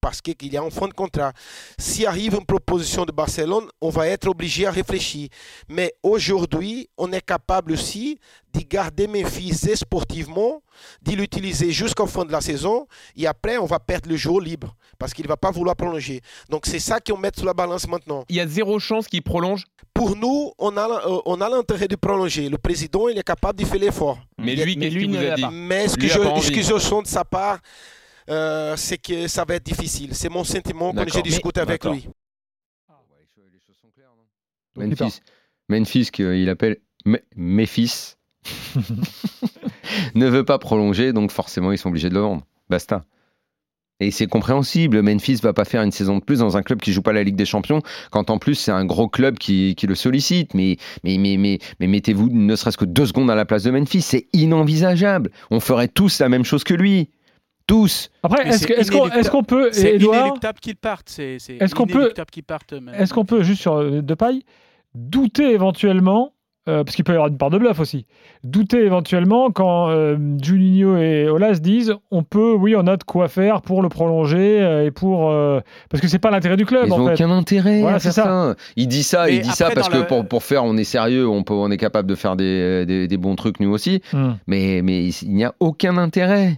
parce 0.06 0.22
qu'il 0.22 0.54
est 0.54 0.58
en 0.58 0.70
fin 0.70 0.86
de 0.86 0.92
contrat. 0.94 1.32
Si 1.78 2.06
arrive 2.06 2.34
une 2.38 2.46
proposition 2.46 3.04
de 3.04 3.10
Barcelone, 3.10 3.64
on 3.80 3.88
va 3.90 4.06
être 4.06 4.28
obligé 4.28 4.64
à 4.64 4.70
réfléchir. 4.70 5.28
Mais 5.68 5.92
aujourd'hui, 6.04 6.88
on 6.96 7.10
est 7.12 7.20
capable 7.26 7.72
aussi 7.72 8.20
de 8.54 8.60
garder 8.60 9.08
Memphis 9.08 9.74
sportivement, 9.74 10.62
de 11.02 11.10
l'utiliser 11.16 11.72
jusqu'en 11.72 12.06
fin 12.06 12.24
de 12.24 12.30
la 12.30 12.40
saison 12.40 12.86
et 13.16 13.26
après, 13.26 13.58
on 13.58 13.66
va 13.66 13.80
perdre 13.80 14.08
le 14.08 14.16
jour 14.16 14.40
libre 14.40 14.76
parce 14.96 15.12
qu'il 15.12 15.24
ne 15.24 15.28
va 15.28 15.36
pas 15.36 15.50
vouloir 15.50 15.74
prolonger. 15.74 16.20
Donc, 16.50 16.66
c'est 16.66 16.78
ça 16.78 17.00
qu'on 17.00 17.16
met 17.18 17.32
sur 17.36 17.44
la 17.46 17.52
balance 17.54 17.88
maintenant. 17.88 18.24
Il 18.28 18.36
y 18.36 18.40
a 18.40 18.46
zéro 18.46 18.78
chance 18.78 19.08
qu'il 19.08 19.22
prolonge? 19.22 19.64
Pour 19.92 20.14
nous, 20.14 20.52
on 20.58 20.76
a, 20.76 20.86
euh, 20.88 21.18
on 21.26 21.40
a 21.40 21.48
l'intérêt 21.48 21.88
de 21.88 21.96
prolonger. 21.96 22.48
Le 22.48 22.58
président, 22.58 23.08
il 23.08 23.18
est 23.18 23.24
capable 23.24 23.58
de 23.58 23.64
faire 23.64 23.80
l'effort. 23.80 24.18
Mais 24.38 24.52
Il 24.52 24.58
y 24.60 24.62
a- 24.62 24.64
lui, 24.66 24.76
mais 24.76 24.84
qu'est-ce 24.84 24.94
lui 24.94 25.00
qu'il 25.06 25.10
vous 25.16 25.16
ne 25.20 25.26
a 25.26 25.30
l'a 25.30 25.34
dit? 25.36 25.42
Pas. 25.42 25.50
Mais 25.50 25.88
ce 25.88 25.96
que, 25.96 26.04
a 26.06 26.36
je, 26.40 26.42
ce 26.46 26.50
que 26.52 26.62
je 26.62 26.78
sens 26.78 27.02
de 27.02 27.08
sa 27.08 27.24
part, 27.24 27.58
euh, 28.28 28.74
c'est 28.76 28.98
que 28.98 29.28
ça 29.28 29.44
va 29.44 29.54
être 29.54 29.64
difficile. 29.66 30.14
C'est 30.14 30.28
mon 30.28 30.44
sentiment 30.44 30.92
quand 30.92 31.08
j'ai 31.12 31.22
discuté 31.22 31.60
avec 31.60 31.84
lui. 31.84 32.08
Donc, 34.76 34.84
il 34.88 34.88
Memphis, 35.04 35.20
Memphis 35.68 36.10
qu'il 36.12 36.48
appelle 36.50 36.76
Me- 37.06 37.22
Memphis, 37.34 38.14
ne 40.14 40.26
veut 40.28 40.44
pas 40.44 40.58
prolonger, 40.58 41.12
donc 41.12 41.30
forcément 41.30 41.72
ils 41.72 41.78
sont 41.78 41.88
obligés 41.88 42.08
de 42.08 42.14
le 42.14 42.20
vendre. 42.20 42.42
Basta. 42.68 43.04
Et 43.98 44.10
c'est 44.10 44.26
compréhensible, 44.26 45.00
Memphis 45.00 45.36
va 45.36 45.54
pas 45.54 45.64
faire 45.64 45.80
une 45.82 45.90
saison 45.92 46.18
de 46.18 46.22
plus 46.22 46.40
dans 46.40 46.58
un 46.58 46.62
club 46.62 46.80
qui 46.82 46.92
joue 46.92 47.00
pas 47.00 47.14
la 47.14 47.22
Ligue 47.22 47.36
des 47.36 47.46
Champions, 47.46 47.80
quand 48.10 48.28
en 48.28 48.36
plus 48.38 48.54
c'est 48.54 48.70
un 48.72 48.84
gros 48.84 49.08
club 49.08 49.38
qui, 49.38 49.74
qui 49.74 49.86
le 49.86 49.94
sollicite. 49.94 50.52
Mais, 50.52 50.76
mais, 51.02 51.16
mais, 51.16 51.38
mais, 51.38 51.58
mais 51.80 51.86
mettez-vous 51.86 52.28
ne 52.30 52.56
serait-ce 52.56 52.76
que 52.76 52.84
deux 52.84 53.06
secondes 53.06 53.30
à 53.30 53.34
la 53.34 53.46
place 53.46 53.62
de 53.62 53.70
Memphis, 53.70 54.02
c'est 54.02 54.26
inenvisageable. 54.34 55.30
On 55.50 55.60
ferait 55.60 55.88
tous 55.88 56.18
la 56.20 56.28
même 56.28 56.44
chose 56.44 56.62
que 56.62 56.74
lui. 56.74 57.08
Tous. 57.66 58.10
Après, 58.22 58.46
est-ce 58.48 59.30
qu'on 59.30 59.42
peut, 59.42 59.70
C'est 59.72 59.94
Edouard, 59.96 60.20
inéluctable 60.26 60.60
qu'il 60.60 60.76
parte. 60.76 61.08
C'est 61.08 61.38
c'est 61.40 61.56
Est-ce 61.56 61.74
qu'on 61.74 61.86
peut- 61.86 61.94
inéluctable 61.98 62.30
qu'il 62.30 62.44
parte. 62.44 62.72
même. 62.72 62.94
est-ce 62.96 63.12
qu'on 63.12 63.24
peut 63.24 63.42
juste 63.42 63.60
sur 63.62 63.74
euh, 63.76 64.02
de 64.02 64.14
paille 64.14 64.42
douter 64.94 65.50
éventuellement, 65.52 66.32
euh, 66.68 66.82
parce 66.84 66.96
qu'il 66.96 67.04
peut 67.04 67.12
y 67.12 67.16
avoir 67.16 67.28
une 67.28 67.36
part 67.38 67.50
de 67.50 67.58
bluff 67.58 67.80
aussi, 67.80 68.06
douter 68.44 68.78
éventuellement 68.84 69.50
quand 69.50 69.88
euh, 69.90 70.16
Juninho 70.42 70.96
et 70.96 71.28
Olas 71.28 71.54
disent 71.58 71.94
on 72.10 72.22
peut, 72.22 72.54
oui, 72.54 72.74
on 72.76 72.86
a 72.86 72.96
de 72.96 73.04
quoi 73.04 73.28
faire 73.28 73.60
pour 73.62 73.82
le 73.82 73.88
prolonger 73.88 74.62
euh, 74.62 74.86
et 74.86 74.90
pour 74.90 75.30
euh, 75.30 75.60
parce 75.90 76.00
que 76.00 76.08
c'est 76.08 76.18
pas 76.18 76.30
l'intérêt 76.30 76.56
du 76.56 76.64
club 76.66 76.84
Ils 76.86 76.90
n'ont 76.90 77.12
aucun 77.12 77.30
intérêt 77.30 77.80
Voilà, 77.80 77.98
c'est 77.98 78.10
ça. 78.12 78.24
ça. 78.24 78.54
Il 78.76 78.88
dit 78.88 79.02
ça, 79.02 79.26
Mais 79.26 79.36
il 79.36 79.42
dit 79.42 79.50
ça 79.50 79.70
parce 79.70 79.88
que 79.88 79.98
le- 79.98 80.06
pour, 80.06 80.26
pour 80.26 80.42
faire, 80.42 80.64
on 80.64 80.76
est 80.76 80.84
sérieux, 80.84 81.28
on, 81.28 81.42
peut, 81.42 81.52
on 81.54 81.70
est 81.70 81.76
capable 81.76 82.08
de 82.08 82.14
faire 82.14 82.36
des, 82.36 82.86
des, 82.86 83.06
des 83.08 83.16
bons 83.18 83.34
trucs 83.36 83.60
nous 83.60 83.70
aussi. 83.72 84.00
Hmm. 84.12 84.32
Mais, 84.46 84.80
mais 84.82 85.08
il 85.08 85.34
n'y 85.34 85.44
a 85.44 85.52
aucun 85.60 85.98
intérêt. 85.98 86.54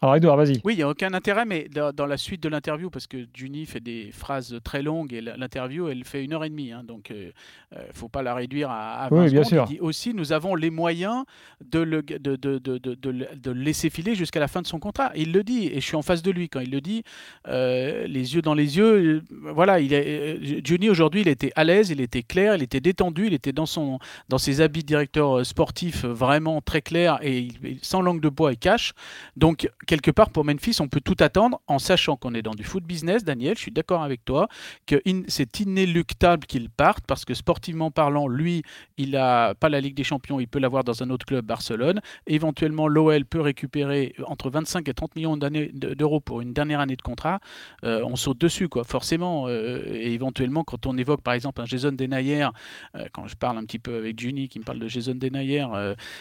Alors 0.00 0.14
Edouard, 0.14 0.36
vas-y. 0.36 0.60
Oui, 0.62 0.74
il 0.74 0.76
n'y 0.76 0.82
a 0.84 0.88
aucun 0.88 1.12
intérêt, 1.12 1.44
mais 1.44 1.66
dans, 1.74 1.92
dans 1.92 2.06
la 2.06 2.16
suite 2.16 2.40
de 2.40 2.48
l'interview, 2.48 2.88
parce 2.88 3.08
que 3.08 3.26
Juni 3.34 3.66
fait 3.66 3.80
des 3.80 4.10
phrases 4.12 4.56
très 4.62 4.80
longues 4.80 5.12
et 5.12 5.20
l'interview, 5.20 5.88
elle 5.88 6.04
fait 6.04 6.22
une 6.24 6.34
heure 6.34 6.44
et 6.44 6.50
demie, 6.50 6.70
hein, 6.70 6.84
donc 6.84 7.10
il 7.10 7.32
ne 7.76 7.80
faut 7.92 8.08
pas 8.08 8.22
la 8.22 8.32
réduire 8.32 8.70
à, 8.70 9.02
à 9.06 9.08
20 9.08 9.16
Oui, 9.24 9.30
bien 9.32 9.42
secondes. 9.42 9.66
sûr. 9.66 9.66
Il 9.68 9.74
dit 9.74 9.80
aussi, 9.80 10.14
nous 10.14 10.32
avons 10.32 10.54
les 10.54 10.70
moyens 10.70 11.24
de 11.68 11.80
le, 11.80 12.02
de, 12.02 12.36
de, 12.36 12.58
de, 12.58 12.78
de, 12.94 13.50
laisser 13.50 13.90
filer 13.90 14.14
jusqu'à 14.14 14.38
la 14.38 14.46
fin 14.46 14.62
de 14.62 14.68
son 14.68 14.78
contrat. 14.78 15.10
Il 15.16 15.32
le 15.32 15.42
dit, 15.42 15.66
et 15.66 15.80
je 15.80 15.86
suis 15.86 15.96
en 15.96 16.02
face 16.02 16.22
de 16.22 16.30
lui 16.30 16.48
quand 16.48 16.60
il 16.60 16.70
le 16.70 16.80
dit, 16.80 17.02
euh, 17.48 18.06
les 18.06 18.36
yeux 18.36 18.42
dans 18.42 18.54
les 18.54 18.76
yeux. 18.76 18.84
euh, 19.16 19.22
voilà, 19.52 19.80
il 19.80 19.92
est, 19.92 20.36
euh, 20.38 20.60
Juni 20.64 20.90
aujourd'hui, 20.90 21.22
il 21.22 21.28
était 21.28 21.50
à 21.56 21.64
l'aise, 21.64 21.90
il 21.90 22.00
était 22.00 22.22
clair, 22.22 22.54
il 22.54 22.62
était 22.62 22.78
détendu, 22.80 23.26
il 23.26 23.34
était 23.34 23.52
dans, 23.52 23.66
son, 23.66 23.98
dans 24.28 24.38
ses 24.38 24.60
habits 24.60 24.82
de 24.82 24.86
directeur 24.86 25.38
euh, 25.38 25.42
sportif 25.44 26.04
euh, 26.04 26.12
vraiment 26.12 26.60
très 26.60 26.82
clair 26.82 27.18
et 27.20 27.38
il- 27.40 27.78
sans 27.82 28.00
langue 28.00 28.20
de 28.20 28.28
bois 28.28 28.52
et 28.52 28.56
cash. 28.56 28.92
Donc, 29.36 29.68
quelque 29.88 30.10
part, 30.10 30.30
pour 30.30 30.44
Memphis, 30.44 30.76
on 30.80 30.86
peut 30.86 31.00
tout 31.00 31.16
attendre 31.18 31.60
en 31.66 31.78
sachant 31.78 32.16
qu'on 32.16 32.34
est 32.34 32.42
dans 32.42 32.54
du 32.54 32.62
foot 32.62 32.84
business, 32.84 33.24
Daniel, 33.24 33.56
je 33.56 33.62
suis 33.62 33.70
d'accord 33.72 34.02
avec 34.02 34.22
toi, 34.24 34.46
que 34.86 35.02
c'est 35.28 35.60
inéluctable 35.60 36.46
qu'il 36.46 36.68
parte 36.68 37.04
parce 37.06 37.24
que 37.24 37.32
sportivement 37.32 37.90
parlant, 37.90 38.28
lui, 38.28 38.62
il 38.98 39.12
n'a 39.12 39.54
pas 39.54 39.70
la 39.70 39.80
Ligue 39.80 39.94
des 39.94 40.04
Champions, 40.04 40.40
il 40.40 40.46
peut 40.46 40.58
l'avoir 40.58 40.84
dans 40.84 41.02
un 41.02 41.08
autre 41.08 41.24
club, 41.24 41.46
Barcelone. 41.46 42.00
Éventuellement, 42.26 42.86
l'OL 42.86 43.24
peut 43.24 43.40
récupérer 43.40 44.14
entre 44.26 44.50
25 44.50 44.86
et 44.88 44.94
30 44.94 45.16
millions 45.16 45.36
d'euros 45.38 46.20
pour 46.20 46.42
une 46.42 46.52
dernière 46.52 46.80
année 46.80 46.96
de 46.96 47.02
contrat. 47.02 47.40
Euh, 47.82 48.02
on 48.04 48.14
saute 48.16 48.38
dessus, 48.38 48.68
quoi, 48.68 48.84
forcément. 48.84 49.48
euh, 49.48 49.82
et 49.86 50.12
éventuellement, 50.12 50.64
quand 50.64 50.84
on 50.86 50.98
évoque 50.98 51.22
par 51.22 51.32
exemple 51.32 51.62
un 51.62 51.64
Jason 51.64 51.92
Denayer, 51.92 52.48
euh, 52.94 53.06
quand 53.12 53.26
je 53.26 53.36
parle 53.36 53.56
un 53.56 53.64
petit 53.64 53.78
peu 53.78 53.96
avec 53.96 54.20
Juni 54.20 54.48
qui 54.48 54.58
me 54.58 54.64
parle 54.64 54.80
de 54.80 54.88
Jason 54.88 55.14
Denayer, 55.14 55.66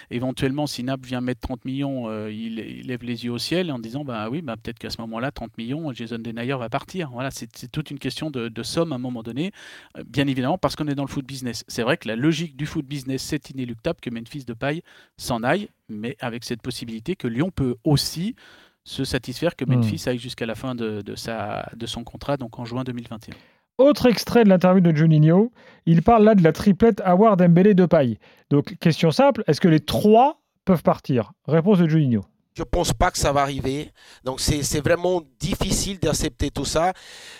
éventuellement, 0.10 0.68
si 0.68 0.84
Naples 0.84 1.06
vient 1.06 1.20
mettre 1.20 1.42
30 1.42 1.66
millions, 1.66 2.10
il, 2.30 2.60
il 2.60 2.88
lève 2.88 3.04
les 3.04 3.26
yeux 3.26 3.32
au 3.32 3.38
ciel 3.38 3.57
en 3.72 3.80
disant 3.80 4.04
bah 4.04 4.30
oui, 4.30 4.42
bah, 4.42 4.56
peut-être 4.56 4.80
qu'à 4.80 4.90
ce 4.90 5.02
moment-là, 5.02 5.32
30 5.32 5.58
millions, 5.58 5.92
Jason 5.94 6.20
Denayer 6.20 6.56
va 6.58 6.70
partir. 6.70 7.10
Voilà, 7.12 7.32
c'est 7.32 7.72
toute 7.72 7.92
une 7.92 8.00
question 8.00 8.30
de, 8.30 8.48
de 8.48 8.64
somme 8.64 8.92
à 8.92 8.96
un 8.96 9.00
moment 9.00 9.24
donné, 9.24 9.52
euh, 9.98 10.04
bien 10.06 10.28
évidemment, 10.28 10.58
parce 10.58 10.76
qu'on 10.76 10.88
est 10.88 10.96
dans 10.96 11.04
le 11.04 11.10
foot 11.10 11.26
business. 11.26 11.64
C'est 11.68 11.84
vrai 11.84 11.98
que 11.98 12.08
la 12.08 12.16
logique 12.16 12.56
du 12.56 12.66
foot 12.66 12.86
business, 12.86 13.22
c'est 13.22 13.50
inéluctable 13.50 14.00
que 14.02 14.10
Memphis 14.10 14.46
de 14.46 14.54
paille 14.54 14.82
s'en 15.18 15.44
aille, 15.44 15.70
mais 15.90 16.16
avec 16.20 16.44
cette 16.44 16.62
possibilité 16.62 17.16
que 17.16 17.28
Lyon 17.28 17.52
peut 17.52 17.76
aussi 17.84 18.36
se 18.84 19.04
satisfaire 19.04 19.56
que 19.56 19.66
Hmm. 19.66 19.76
Memphis 19.76 20.04
aille 20.08 20.18
jusqu'à 20.20 20.46
la 20.46 20.56
fin 20.56 20.76
de, 20.76 21.02
de 21.02 21.16
sa, 21.16 21.70
de 21.76 21.86
son 21.86 22.04
contrat, 22.04 22.38
donc 22.38 22.58
en 22.60 22.66
juin 22.66 22.84
2021. 22.84 23.36
Autre 23.78 24.08
extrait 24.08 24.44
de 24.44 24.50
l'interview 24.50 24.82
de 24.82 24.96
Juninho, 24.96 25.52
il 25.86 26.02
parle 26.02 26.24
là 26.24 26.34
de 26.34 26.44
la 26.44 26.52
triplette 26.52 27.00
Award 27.06 27.38
Dembélé 27.40 27.76
de 27.76 27.86
paille. 27.86 28.18
Donc 28.50 28.76
question 28.80 29.12
simple, 29.12 29.44
est-ce 29.46 29.62
que 29.62 29.68
les 29.68 29.80
trois 29.80 30.42
peuvent 30.66 30.82
partir? 30.82 31.34
Réponse 31.48 31.78
de 31.80 31.88
Juninho. 31.88 32.26
Je 32.58 32.64
pense 32.64 32.92
pas 32.92 33.12
que 33.12 33.20
ça 33.20 33.32
va 33.32 33.42
arriver. 33.42 33.92
Donc 34.24 34.40
c'est 34.40 34.64
c'est 34.64 34.82
vraiment 34.82 35.22
difficile 35.40 36.00
d'accepter 36.00 36.50
tout 36.50 36.66
ça. 36.66 36.92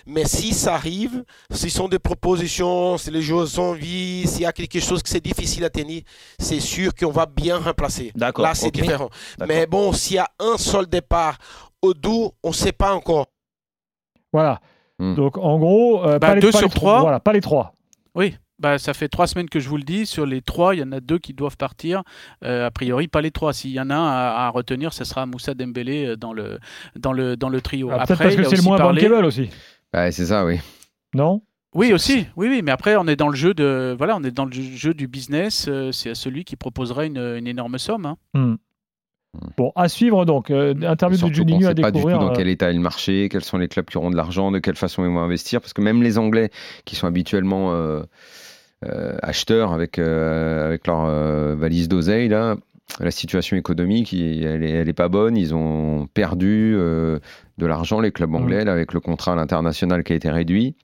Mais 0.06 0.24
si 0.24 0.54
ça 0.54 0.74
arrive, 0.74 1.24
si 1.50 1.70
ce 1.70 1.76
sont 1.76 1.88
des 1.88 1.98
propositions, 1.98 2.96
si 2.98 3.10
les 3.10 3.20
joueurs 3.20 3.48
ont 3.58 3.70
envie, 3.70 4.28
s'il 4.28 4.42
y 4.42 4.46
a 4.46 4.52
quelque 4.52 4.78
chose 4.78 5.02
que 5.02 5.08
c'est 5.08 5.24
difficile 5.24 5.64
à 5.64 5.70
tenir, 5.70 6.02
c'est 6.38 6.60
sûr 6.60 6.94
qu'on 6.94 7.10
va 7.10 7.26
bien 7.26 7.58
remplacer. 7.58 8.12
D'accord, 8.14 8.44
Là, 8.44 8.54
c'est 8.54 8.70
différent. 8.70 9.10
Mais 9.48 9.66
bon, 9.66 9.92
s'il 9.92 10.16
y 10.16 10.20
a 10.20 10.28
un 10.38 10.56
seul 10.56 10.86
départ 10.86 11.36
au 11.82 11.94
doux, 11.94 12.30
on 12.44 12.50
ne 12.50 12.54
sait 12.54 12.70
pas 12.70 12.94
encore. 12.94 13.26
Voilà. 14.32 14.60
Hmm. 15.00 15.16
Donc 15.16 15.36
en 15.36 15.58
gros, 15.58 16.04
euh, 16.04 16.20
Bah, 16.20 16.28
pas, 16.28 16.34
les, 16.36 16.40
deux 16.40 16.52
pas 16.52 16.60
les 16.60 16.68
trois. 16.68 17.00
Voilà, 17.00 17.18
pas 17.18 17.32
les 17.32 17.40
trois. 17.40 17.72
Oui, 18.14 18.36
bah, 18.58 18.78
ça 18.78 18.94
fait 18.94 19.08
trois 19.08 19.26
semaines 19.26 19.48
que 19.48 19.60
je 19.60 19.68
vous 19.68 19.76
le 19.76 19.82
dis. 19.82 20.06
Sur 20.06 20.26
les 20.26 20.42
trois, 20.42 20.74
il 20.74 20.78
y 20.80 20.82
en 20.82 20.92
a 20.92 21.00
deux 21.00 21.18
qui 21.18 21.32
doivent 21.34 21.56
partir. 21.56 22.02
Euh, 22.44 22.66
a 22.66 22.70
priori, 22.70 23.08
pas 23.08 23.20
les 23.20 23.30
trois. 23.30 23.52
S'il 23.52 23.70
y 23.70 23.80
en 23.80 23.90
a 23.90 23.94
un 23.94 24.06
à, 24.08 24.46
à 24.46 24.48
retenir, 24.50 24.92
ce 24.92 25.04
sera 25.04 25.26
Moussa 25.26 25.54
Dembélé 25.54 26.06
euh, 26.06 26.16
dans 26.16 26.32
le, 26.32 26.58
dans 26.96 27.12
le, 27.12 27.36
dans 27.36 27.48
le 27.48 27.60
trio. 27.60 27.88
Ah, 27.90 27.98
Peut-être 27.98 28.10
Après, 28.12 28.24
parce 28.24 28.36
que 28.36 28.44
c'est 28.44 28.56
le 28.56 28.62
moins 28.62 28.78
parlé- 28.78 29.02
bankable 29.02 29.24
aussi. 29.26 29.48
Ouais, 29.94 30.10
c'est 30.12 30.26
ça, 30.26 30.44
oui. 30.44 30.58
Non? 31.14 31.42
Oui, 31.74 31.92
aussi. 31.92 32.26
Oui, 32.36 32.48
oui, 32.48 32.62
mais 32.62 32.70
après, 32.72 32.96
on 32.96 33.06
est 33.06 33.16
dans 33.16 33.28
le 33.28 33.36
jeu 33.36 33.52
de, 33.54 33.94
voilà, 33.96 34.16
on 34.16 34.22
est 34.24 34.30
dans 34.30 34.46
le 34.46 34.52
jeu 34.52 34.94
du 34.94 35.06
business. 35.06 35.66
euh, 35.68 35.92
c'est 35.92 36.10
à 36.10 36.14
celui 36.14 36.44
qui 36.44 36.56
proposerait 36.56 37.06
une, 37.06 37.18
une 37.18 37.46
énorme 37.46 37.78
somme. 37.78 38.06
hein. 38.06 38.16
Hmm. 38.34 38.54
Bon, 39.58 39.70
à 39.76 39.88
suivre 39.90 40.24
donc. 40.24 40.50
euh, 40.50 40.74
interview 40.82 41.28
de 41.28 41.34
Juninho 41.34 41.66
à 41.66 41.70
sait 41.70 41.74
pas 41.82 41.90
du 41.90 42.00
tout 42.00 42.06
découvrir. 42.08 42.18
dans 42.18 42.32
quel 42.32 42.48
état 42.48 42.70
est 42.70 42.72
le 42.72 42.80
marché, 42.80 43.28
quels 43.30 43.44
sont 43.44 43.58
les 43.58 43.68
clubs 43.68 43.84
qui 43.84 43.98
auront 43.98 44.10
de 44.10 44.16
l'argent, 44.16 44.50
de 44.50 44.58
quelle 44.58 44.74
façon 44.74 45.04
ils 45.04 45.10
vont 45.12 45.20
investir. 45.20 45.60
Parce 45.60 45.74
que 45.74 45.82
même 45.82 46.02
les 46.02 46.16
Anglais, 46.18 46.50
qui 46.86 46.96
sont 46.96 47.06
habituellement 47.06 47.74
euh, 47.74 48.02
acheteurs 49.22 49.72
avec, 49.72 49.98
euh, 49.98 50.66
avec 50.66 50.86
leur 50.86 51.06
euh, 51.06 51.54
valise 51.56 51.88
d'oseille, 51.88 52.28
là, 52.28 52.56
la 53.00 53.10
situation 53.10 53.56
économique, 53.56 54.12
elle 54.12 54.64
est, 54.64 54.70
elle 54.70 54.88
est 54.88 54.94
pas 54.94 55.08
bonne. 55.08 55.36
Ils 55.36 55.54
ont 55.54 56.06
perdu 56.14 56.74
euh, 56.76 57.18
de 57.58 57.66
l'argent, 57.66 58.00
les 58.00 58.12
clubs 58.12 58.34
anglais, 58.34 58.64
là, 58.64 58.72
avec 58.72 58.92
le 58.92 59.00
contrat 59.00 59.32
à 59.32 59.36
l'international 59.36 60.04
qui 60.04 60.12
a 60.12 60.16
été 60.16 60.30
réduit. 60.30 60.74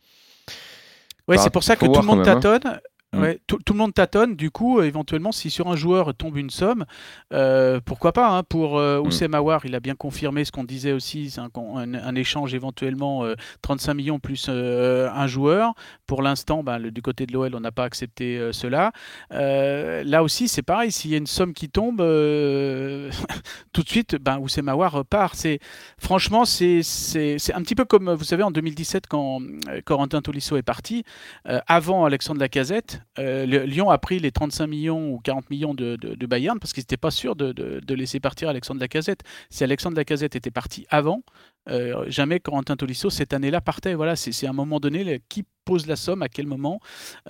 Bah, 1.27 1.39
c'est 1.39 1.51
pour 1.53 1.65
ça 1.65 1.77
que 1.77 1.87
tout 1.87 2.01
le 2.01 2.07
monde 2.07 2.21
hein. 2.29 2.41
tâtonne. 2.41 2.81
Mm. 3.15 3.21
Ouais, 3.23 3.41
tout, 3.47 3.59
tout 3.65 3.73
le 3.73 3.79
monde 3.79 3.95
tâtonne. 3.95 4.37
Du 4.37 4.51
coup, 4.51 4.79
euh, 4.79 4.85
éventuellement, 4.85 5.33
si 5.33 5.51
sur 5.51 5.69
un 5.69 5.77
joueur 5.77 6.15
tombe 6.15 6.37
une 6.37 6.51
somme, 6.51 6.85
euh, 7.33 7.81
pourquoi 7.85 8.13
pas 8.13 8.29
hein, 8.37 8.43
Pour 8.43 8.79
euh, 8.79 9.01
Mm. 9.01 9.07
Oussem 9.07 9.35
Aouar, 9.35 9.65
il 9.67 9.75
a 9.75 9.81
bien 9.81 9.95
confirmé 9.95 10.45
ce 10.45 10.53
qu'on 10.53 10.65
disait 10.65 10.93
aussi, 10.93 11.31
c'est 11.31 11.41
un, 11.41 11.51
un- 11.57 11.95
un 11.95 12.15
échange 12.15 12.55
éventuellement 12.55 13.25
euh, 13.25 13.35
35 13.63 13.95
millions 13.95 14.19
plus 14.19 14.47
euh, 14.49 15.09
un 15.11 15.27
joueur. 15.27 15.75
Pour 16.07 16.23
l'instant, 16.23 16.63
ben, 16.63 16.79
le- 16.79 16.91
du 16.91 17.03
côté 17.03 17.27
de 17.27 17.33
l'OL, 17.33 17.55
on 17.55 17.61
n'a 17.61 17.73
pas 17.73 17.85
accepté 17.85 18.39
euh, 18.39 18.53
cela. 18.53 18.93
Euh, 19.33 20.03
là 20.05 20.23
aussi, 20.23 20.49
c'est 20.49 20.63
pareil. 20.63 20.93
S'il 20.93 21.11
y 21.11 21.15
a 21.15 21.19
une 21.19 21.27
somme 21.27 21.53
qui 21.55 21.69
tombe, 21.69 22.01
euh, 22.01 23.11
tout 23.73 23.83
de 23.83 23.89
suite, 23.89 24.17
ben, 24.17 24.39
Oussem 24.39 24.69
Aouar 24.69 24.93
repart. 24.93 25.35
C'est 25.35 25.59
franchement, 25.99 26.45
c'est 26.45 26.83
c'est 26.83 27.39
c'est 27.39 27.55
un 27.55 27.63
petit 27.63 27.75
peu 27.75 27.85
comme 27.85 28.13
vous 28.13 28.25
savez 28.25 28.43
en 28.43 28.51
2017 28.51 29.07
quand 29.09 29.41
euh, 29.69 29.81
Corentin 29.85 30.21
Tolisso 30.23 30.57
est 30.57 30.63
parti. 30.63 31.05
Euh, 31.49 31.61
avant 31.67 32.05
Alexandre 32.05 32.41
Lacazette, 32.41 33.01
euh, 33.19 33.47
le- 33.47 33.65
Lyon 33.65 33.91
a 33.91 33.99
pris 33.99 34.19
les 34.19 34.31
35 34.33 34.67
millions 34.67 35.11
ou 35.13 35.19
40 35.19 35.51
millions 35.51 35.75
de, 35.75 35.97
de- 35.97 36.15
de 36.15 36.27
Bayern 36.27 36.59
parce 36.59 36.73
qu'ils 36.73 36.83
n'étaient 36.83 36.97
pas 36.97 37.11
sûrs 37.11 37.37
de, 37.37 37.53
de- 37.53 37.95
laisser 37.95 38.21
partir 38.21 38.49
Alexandre 38.49 38.81
Lacazette. 38.81 39.21
Si 39.51 39.63
Alexandre 39.65 39.97
Lacazette 39.97 40.37
était 40.37 40.51
parti 40.51 40.87
avant, 40.91 41.23
euh, 41.71 42.05
jamais 42.09 42.41
Corentin 42.41 42.77
Tolisso 42.77 43.11
cette 43.11 43.33
année-là 43.33 43.61
partait. 43.61 43.95
Voilà, 43.95 44.17
c'est 44.17 44.33
c'est 44.33 44.47
à 44.47 44.51
un 44.51 44.55
moment 44.55 44.81
donné 44.81 45.05
le- 45.05 45.19
qui 45.29 45.45
pose 45.65 45.87
la 45.87 45.97
somme, 45.97 46.23
à 46.23 46.29
quel 46.29 46.47
moment, 46.47 46.81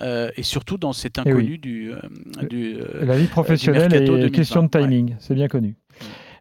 euh, 0.01 0.29
et 0.35 0.43
surtout 0.43 0.77
dans 0.77 0.91
cet 0.93 1.17
Eh 1.19 1.21
oui. 1.25 1.31
inconnu 1.31 1.57
du, 1.57 1.91
du, 2.49 2.77
La 3.01 3.15
vie 3.17 3.27
professionnelle 3.27 3.93
est 3.93 4.01
2020, 4.05 4.29
question 4.29 4.63
de 4.63 4.69
ouais. 4.75 4.81
timing, 4.83 5.15
c'est 5.19 5.35
bien 5.35 5.47
connu. 5.47 5.75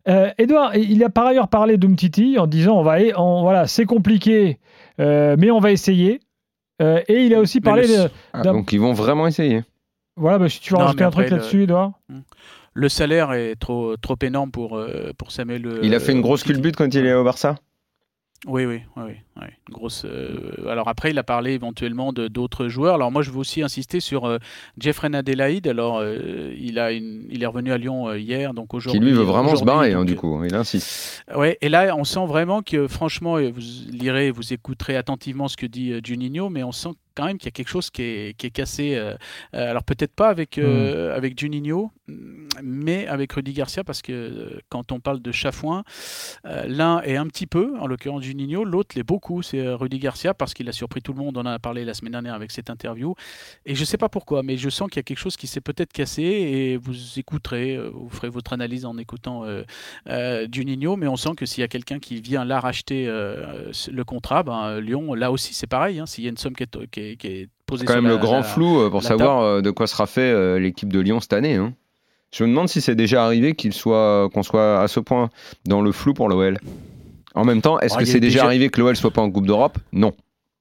Euh, 0.09 0.31
Edouard, 0.37 0.77
il 0.77 1.03
a 1.03 1.09
par 1.09 1.27
ailleurs 1.27 1.49
parlé 1.49 1.79
d'Umtiti 1.79 2.37
en 2.39 2.47
disant 2.47 2.79
on 2.79 2.83
va, 2.83 2.97
on- 3.17 3.41
voilà, 3.43 3.67
c'est 3.67 3.87
compliqué, 3.87 4.59
euh, 5.01 5.35
mais 5.39 5.51
on 5.51 5.61
va 5.61 5.73
essayer. 5.73 6.21
Euh, 6.83 7.03
et 7.09 7.25
il 7.25 7.35
a 7.35 7.41
aussi 7.41 7.61
parlé 7.61 7.87
le- 7.87 8.05
de. 8.05 8.11
Ah, 8.33 8.43
donc 8.43 8.73
ils 8.73 8.81
vont 8.81 8.93
vraiment 8.93 9.27
essayer. 9.27 9.63
Voilà, 10.17 10.39
bah, 10.39 10.49
si 10.49 10.61
tu 10.61 10.73
veux 10.73 10.79
Non, 10.79 10.85
rajouter 10.87 11.05
un 11.05 11.11
truc 11.11 11.31
le- 11.31 11.37
là-dessus, 11.37 11.63
Edouard 11.65 11.93
le 12.77 12.89
salaire 12.89 13.33
est 13.33 13.55
trop, 13.55 13.97
trop 13.97 14.17
énorme 14.23 14.51
pour, 14.51 14.77
euh, 14.77 15.13
pour 15.17 15.31
Samuel. 15.31 15.65
euh, 15.67 15.79
Il 15.85 15.95
a 15.95 16.01
fait 16.01 16.11
une 16.13 16.21
grosse 16.21 16.43
culbute 16.43 16.75
quand 16.75 16.93
il 16.93 17.07
est 17.07 17.15
au 17.15 17.23
Barça. 17.23 17.55
Oui, 18.47 18.67
oui, 18.67 18.83
oui, 18.97 19.13
grosse. 19.71 20.05
euh, 20.05 20.69
Alors 20.69 20.89
après, 20.89 21.11
il 21.13 21.19
a 21.19 21.23
parlé 21.23 21.53
éventuellement 21.53 22.13
de 22.13 22.29
d'autres 22.29 22.69
joueurs. 22.69 22.97
Alors 22.97 23.11
moi, 23.11 23.23
je 23.23 23.31
veux 23.31 23.39
aussi 23.39 23.63
insister 23.63 24.01
sur 24.01 24.27
euh, 24.27 24.39
Jeffrey 24.79 25.09
Adelaide. 25.15 25.67
Alors, 25.67 25.99
euh, 26.01 26.53
il 26.59 26.79
a 26.79 26.93
une, 26.93 27.25
il 27.31 27.43
est 27.43 27.47
revenu 27.47 27.73
à 27.73 27.79
Lyon 27.79 28.09
euh, 28.09 28.19
hier, 28.19 28.53
donc 28.53 28.69
Qui 28.71 28.77
aujourd'hui. 28.77 29.01
lui 29.01 29.13
veut 29.17 29.23
vraiment 29.25 29.57
se 29.57 29.65
barrer, 29.65 29.95
hein, 29.95 30.05
du 30.05 30.15
coup. 30.15 30.45
Il 30.45 30.55
insiste. 30.55 31.25
Ouais, 31.35 31.57
et 31.63 31.71
là, 31.71 31.95
on 31.97 32.05
sent 32.05 32.27
vraiment 32.27 32.61
que, 32.63 32.87
franchement, 32.87 33.37
vous 33.41 33.61
lirez, 33.91 34.31
vous 34.31 34.53
écouterez 34.53 34.97
attentivement 34.97 35.49
ce 35.49 35.57
que 35.57 35.67
dit 35.67 35.95
Juninho, 36.05 36.51
mais 36.51 36.63
on 36.63 36.73
sent 36.73 36.91
quand 37.15 37.25
même 37.27 37.39
qu'il 37.39 37.47
y 37.47 37.49
a 37.49 37.53
quelque 37.53 37.69
chose 37.69 37.91
qui 37.91 38.03
est, 38.03 38.37
qui 38.37 38.47
est 38.47 38.51
cassé. 38.51 38.95
euh, 38.95 39.15
euh, 39.55 39.71
alors 39.71 39.85
peut-être 39.85 40.15
pas 40.15 40.29
avec, 40.29 40.59
euh, 40.59 41.17
avec 41.17 41.39
Juninho, 41.39 41.91
mais 42.63 43.07
avec 43.07 43.33
Rudy 43.33 43.53
Garcia, 43.53 43.83
parce 43.85 44.03
que 44.03 44.13
euh, 44.13 44.61
quand 44.69 44.93
on 44.93 45.01
parle 45.01 45.21
de 45.21 45.33
chafouin, 45.33 45.85
euh, 46.47 46.65
l'un 46.67 47.01
est 47.03 47.17
un 47.17 47.27
petit 47.27 47.47
peu, 47.47 47.75
en 47.81 47.87
l'occurrence 47.87 48.23
Juninho, 48.23 48.65
l'autre 48.65 48.95
l'est 48.97 49.03
beaucoup, 49.03 49.43
c'est 49.43 49.67
Rudy 49.69 49.99
Garcia, 49.99 50.35
parce 50.35 50.55
qu'il 50.55 50.69
a 50.69 50.73
surpris 50.73 51.01
tout 51.03 51.13
le 51.13 51.19
monde, 51.19 51.37
on 51.39 51.41
en 51.43 51.47
a 51.47 51.59
parlé 51.59 51.85
la 51.85 51.95
semaine 51.95 52.13
dernière 52.13 52.35
avec 52.35 52.51
cette 52.51 52.69
interview, 52.71 53.15
et 53.67 53.75
je 53.75 53.85
sais 53.85 53.97
pas 53.99 54.09
pourquoi, 54.09 54.43
mais 54.43 54.57
je 54.57 54.69
sens 54.69 54.89
qu'il 54.91 54.99
y 54.99 55.01
a 55.01 55.03
quelque 55.05 55.19
chose 55.19 55.37
qui 55.37 55.47
s'est 55.47 55.61
peut-être 55.61 55.93
cassé, 55.93 56.23
et 56.23 56.77
vous 56.77 56.95
écouterez, 57.19 57.79
vous 57.93 58.09
ferez 58.11 58.29
votre 58.29 58.53
analyse 58.53 58.85
en 58.85 58.99
écoutant 58.99 59.45
Juninho, 60.53 60.97
mais 60.97 61.07
on 61.09 61.17
sent 61.17 61.35
que 61.37 61.47
s'il 61.47 61.61
y 61.61 61.65
a 61.65 61.69
quelqu'un 61.69 61.99
qui 61.99 62.21
vient 62.21 62.45
là 62.45 62.61
racheter 62.61 63.07
le 63.07 64.03
contrat, 64.05 64.43
ben, 64.43 64.81
Lyon, 64.81 65.15
là 65.15 65.31
aussi 65.31 65.55
c'est 65.55 65.67
pareil, 65.67 65.99
hein, 66.01 66.07
s'il 66.07 66.25
y 66.25 66.27
a 66.27 66.31
une 66.31 66.37
somme 66.37 66.55
qui 66.55 66.65
est, 66.65 66.91
qui 66.91 67.01
est- 67.01 67.04
qui 67.19 67.27
est 67.29 67.49
posée 67.67 67.85
quand 67.85 67.93
sur 67.95 68.03
même 68.03 68.11
la- 68.11 68.17
le 68.17 68.23
grand 68.23 68.39
la- 68.39 68.43
flou 68.43 68.81
euh, 68.81 68.91
pour 68.91 69.03
savoir 69.03 69.41
euh, 69.43 69.61
de 69.63 69.71
quoi 69.71 69.87
sera 69.87 70.07
fait 70.07 70.21
euh, 70.23 70.59
l'équipe 70.59 70.93
de 70.93 71.01
Lyon 71.01 71.21
cette 71.21 71.33
année. 71.33 71.55
hein. 71.55 71.73
Je 72.33 72.43
me 72.45 72.49
demande 72.49 72.69
si 72.69 72.81
c'est 72.81 72.97
déjà 72.97 73.25
arrivé 73.25 73.55
qu'il 73.55 73.73
soit 73.73 74.29
qu'on 74.35 74.43
soit 74.43 74.81
à 74.81 74.89
ce 74.89 74.99
point 75.01 75.31
dans 75.67 75.81
le 75.83 75.93
flou 75.93 76.15
pour 76.15 76.29
l'OL. 76.29 76.59
En 77.37 77.45
même 77.45 77.63
temps, 77.63 77.79
est-ce 77.81 77.95
Oh, 77.97 78.01
que 78.01 78.05
c'est 78.05 78.21
déjà- 78.21 78.45
arrivé 78.45 78.69
que 78.71 78.81
l'OL 78.81 78.97
soit 78.97 79.11
pas 79.13 79.23
en 79.23 79.31
Coupe 79.31 79.47
d'Europe? 79.47 79.79
Non. 79.93 80.13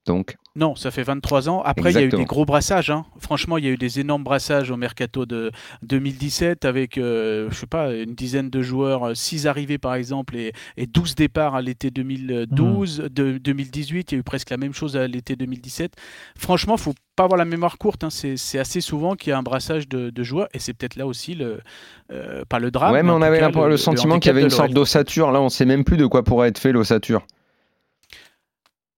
Donc, 0.06 0.36
Non, 0.54 0.76
ça 0.76 0.90
fait 0.90 1.02
23 1.02 1.48
ans. 1.48 1.62
Après, 1.64 1.90
il 1.90 1.94
y 1.94 1.98
a 1.98 2.02
eu 2.02 2.08
des 2.10 2.24
gros 2.26 2.44
brassages. 2.44 2.90
hein. 2.90 3.06
Franchement, 3.18 3.56
il 3.58 3.64
y 3.64 3.68
a 3.68 3.70
eu 3.70 3.76
des 3.78 4.00
énormes 4.00 4.22
brassages 4.22 4.70
au 4.70 4.76
mercato 4.76 5.24
de 5.24 5.50
2017 5.82 6.64
avec, 6.66 6.98
euh, 6.98 7.48
je 7.50 7.56
sais 7.56 7.66
pas, 7.66 7.92
une 7.92 8.14
dizaine 8.14 8.50
de 8.50 8.60
joueurs, 8.62 9.16
6 9.16 9.46
arrivées 9.46 9.78
par 9.78 9.94
exemple 9.94 10.36
et, 10.36 10.52
et 10.76 10.86
12 10.86 11.14
départs 11.14 11.54
à 11.54 11.62
l'été 11.62 11.90
2012. 11.90 13.00
Mmh. 13.00 13.08
De, 13.08 13.38
2018, 13.38 14.12
il 14.12 14.14
y 14.14 14.18
a 14.18 14.20
eu 14.20 14.22
presque 14.22 14.50
la 14.50 14.56
même 14.58 14.74
chose 14.74 14.96
à 14.96 15.06
l'été 15.06 15.36
2017. 15.36 15.92
Franchement, 16.36 16.76
faut 16.76 16.94
pas 17.16 17.24
avoir 17.24 17.38
la 17.38 17.44
mémoire 17.44 17.78
courte. 17.78 18.04
hein. 18.04 18.10
C'est 18.10 18.58
assez 18.58 18.80
souvent 18.80 19.14
qu'il 19.14 19.30
y 19.30 19.32
a 19.32 19.38
un 19.38 19.42
brassage 19.42 19.88
de, 19.88 20.10
de 20.10 20.22
joueurs 20.22 20.48
et 20.52 20.58
c'est 20.58 20.74
peut-être 20.74 20.96
là 20.96 21.06
aussi 21.06 21.34
le, 21.34 21.60
euh, 22.12 22.42
pas 22.48 22.58
le 22.58 22.70
drame. 22.70 22.92
ouais, 22.92 23.02
mais 23.02 23.10
on 23.10 23.22
avait 23.22 23.38
cas, 23.38 23.50
le, 23.50 23.76
sentiment 23.76 24.18
qu'il 24.18 24.28
y 24.28 24.30
avait 24.30 24.42
une 24.42 24.50
sorte 24.50 24.72
d'ossature. 24.72 25.32
Là, 25.32 25.40
on 25.40 25.48
sait 25.48 25.64
même 25.64 25.84
plus 25.84 25.96
de 25.96 26.06
quoi 26.06 26.22
pourrait 26.24 26.48
être 26.48 26.58
fait 26.58 26.72
l'ossature. 26.72 27.26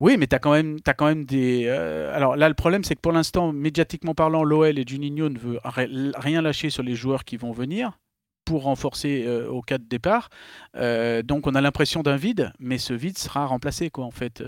Oui, 0.00 0.16
mais 0.18 0.26
tu 0.26 0.36
as 0.36 0.38
quand 0.38 0.52
même, 0.52 0.78
t'as 0.80 0.92
quand 0.94 1.06
même 1.06 1.24
des. 1.24 1.64
euh, 1.66 2.14
alors 2.14 2.36
là, 2.36 2.48
le 2.48 2.54
problème, 2.54 2.84
c'est 2.84 2.94
que 2.94 3.00
pour 3.00 3.12
l'instant, 3.12 3.52
médiatiquement 3.52 4.14
parlant, 4.14 4.44
l'OL 4.44 4.78
et 4.78 4.84
Juninho 4.86 5.28
ne 5.30 5.38
veut 5.38 5.58
ri- 5.64 6.12
rien 6.16 6.42
lâcher 6.42 6.68
sur 6.68 6.82
les 6.82 6.94
joueurs 6.94 7.24
qui 7.24 7.36
vont 7.38 7.52
venir 7.52 7.98
pour 8.44 8.64
renforcer 8.64 9.24
euh, 9.26 9.48
au 9.48 9.62
cas 9.62 9.78
de 9.78 9.84
départ. 9.84 10.28
Euh, 10.76 11.22
donc 11.22 11.46
on 11.46 11.54
a 11.54 11.60
l'impression 11.62 12.02
d'un 12.02 12.16
vide, 12.16 12.52
mais 12.58 12.76
ce 12.78 12.92
vide 12.94 13.16
sera 13.18 13.46
remplacé, 13.46 13.88
quoi, 13.90 14.04
en 14.04 14.10
fait. 14.10 14.42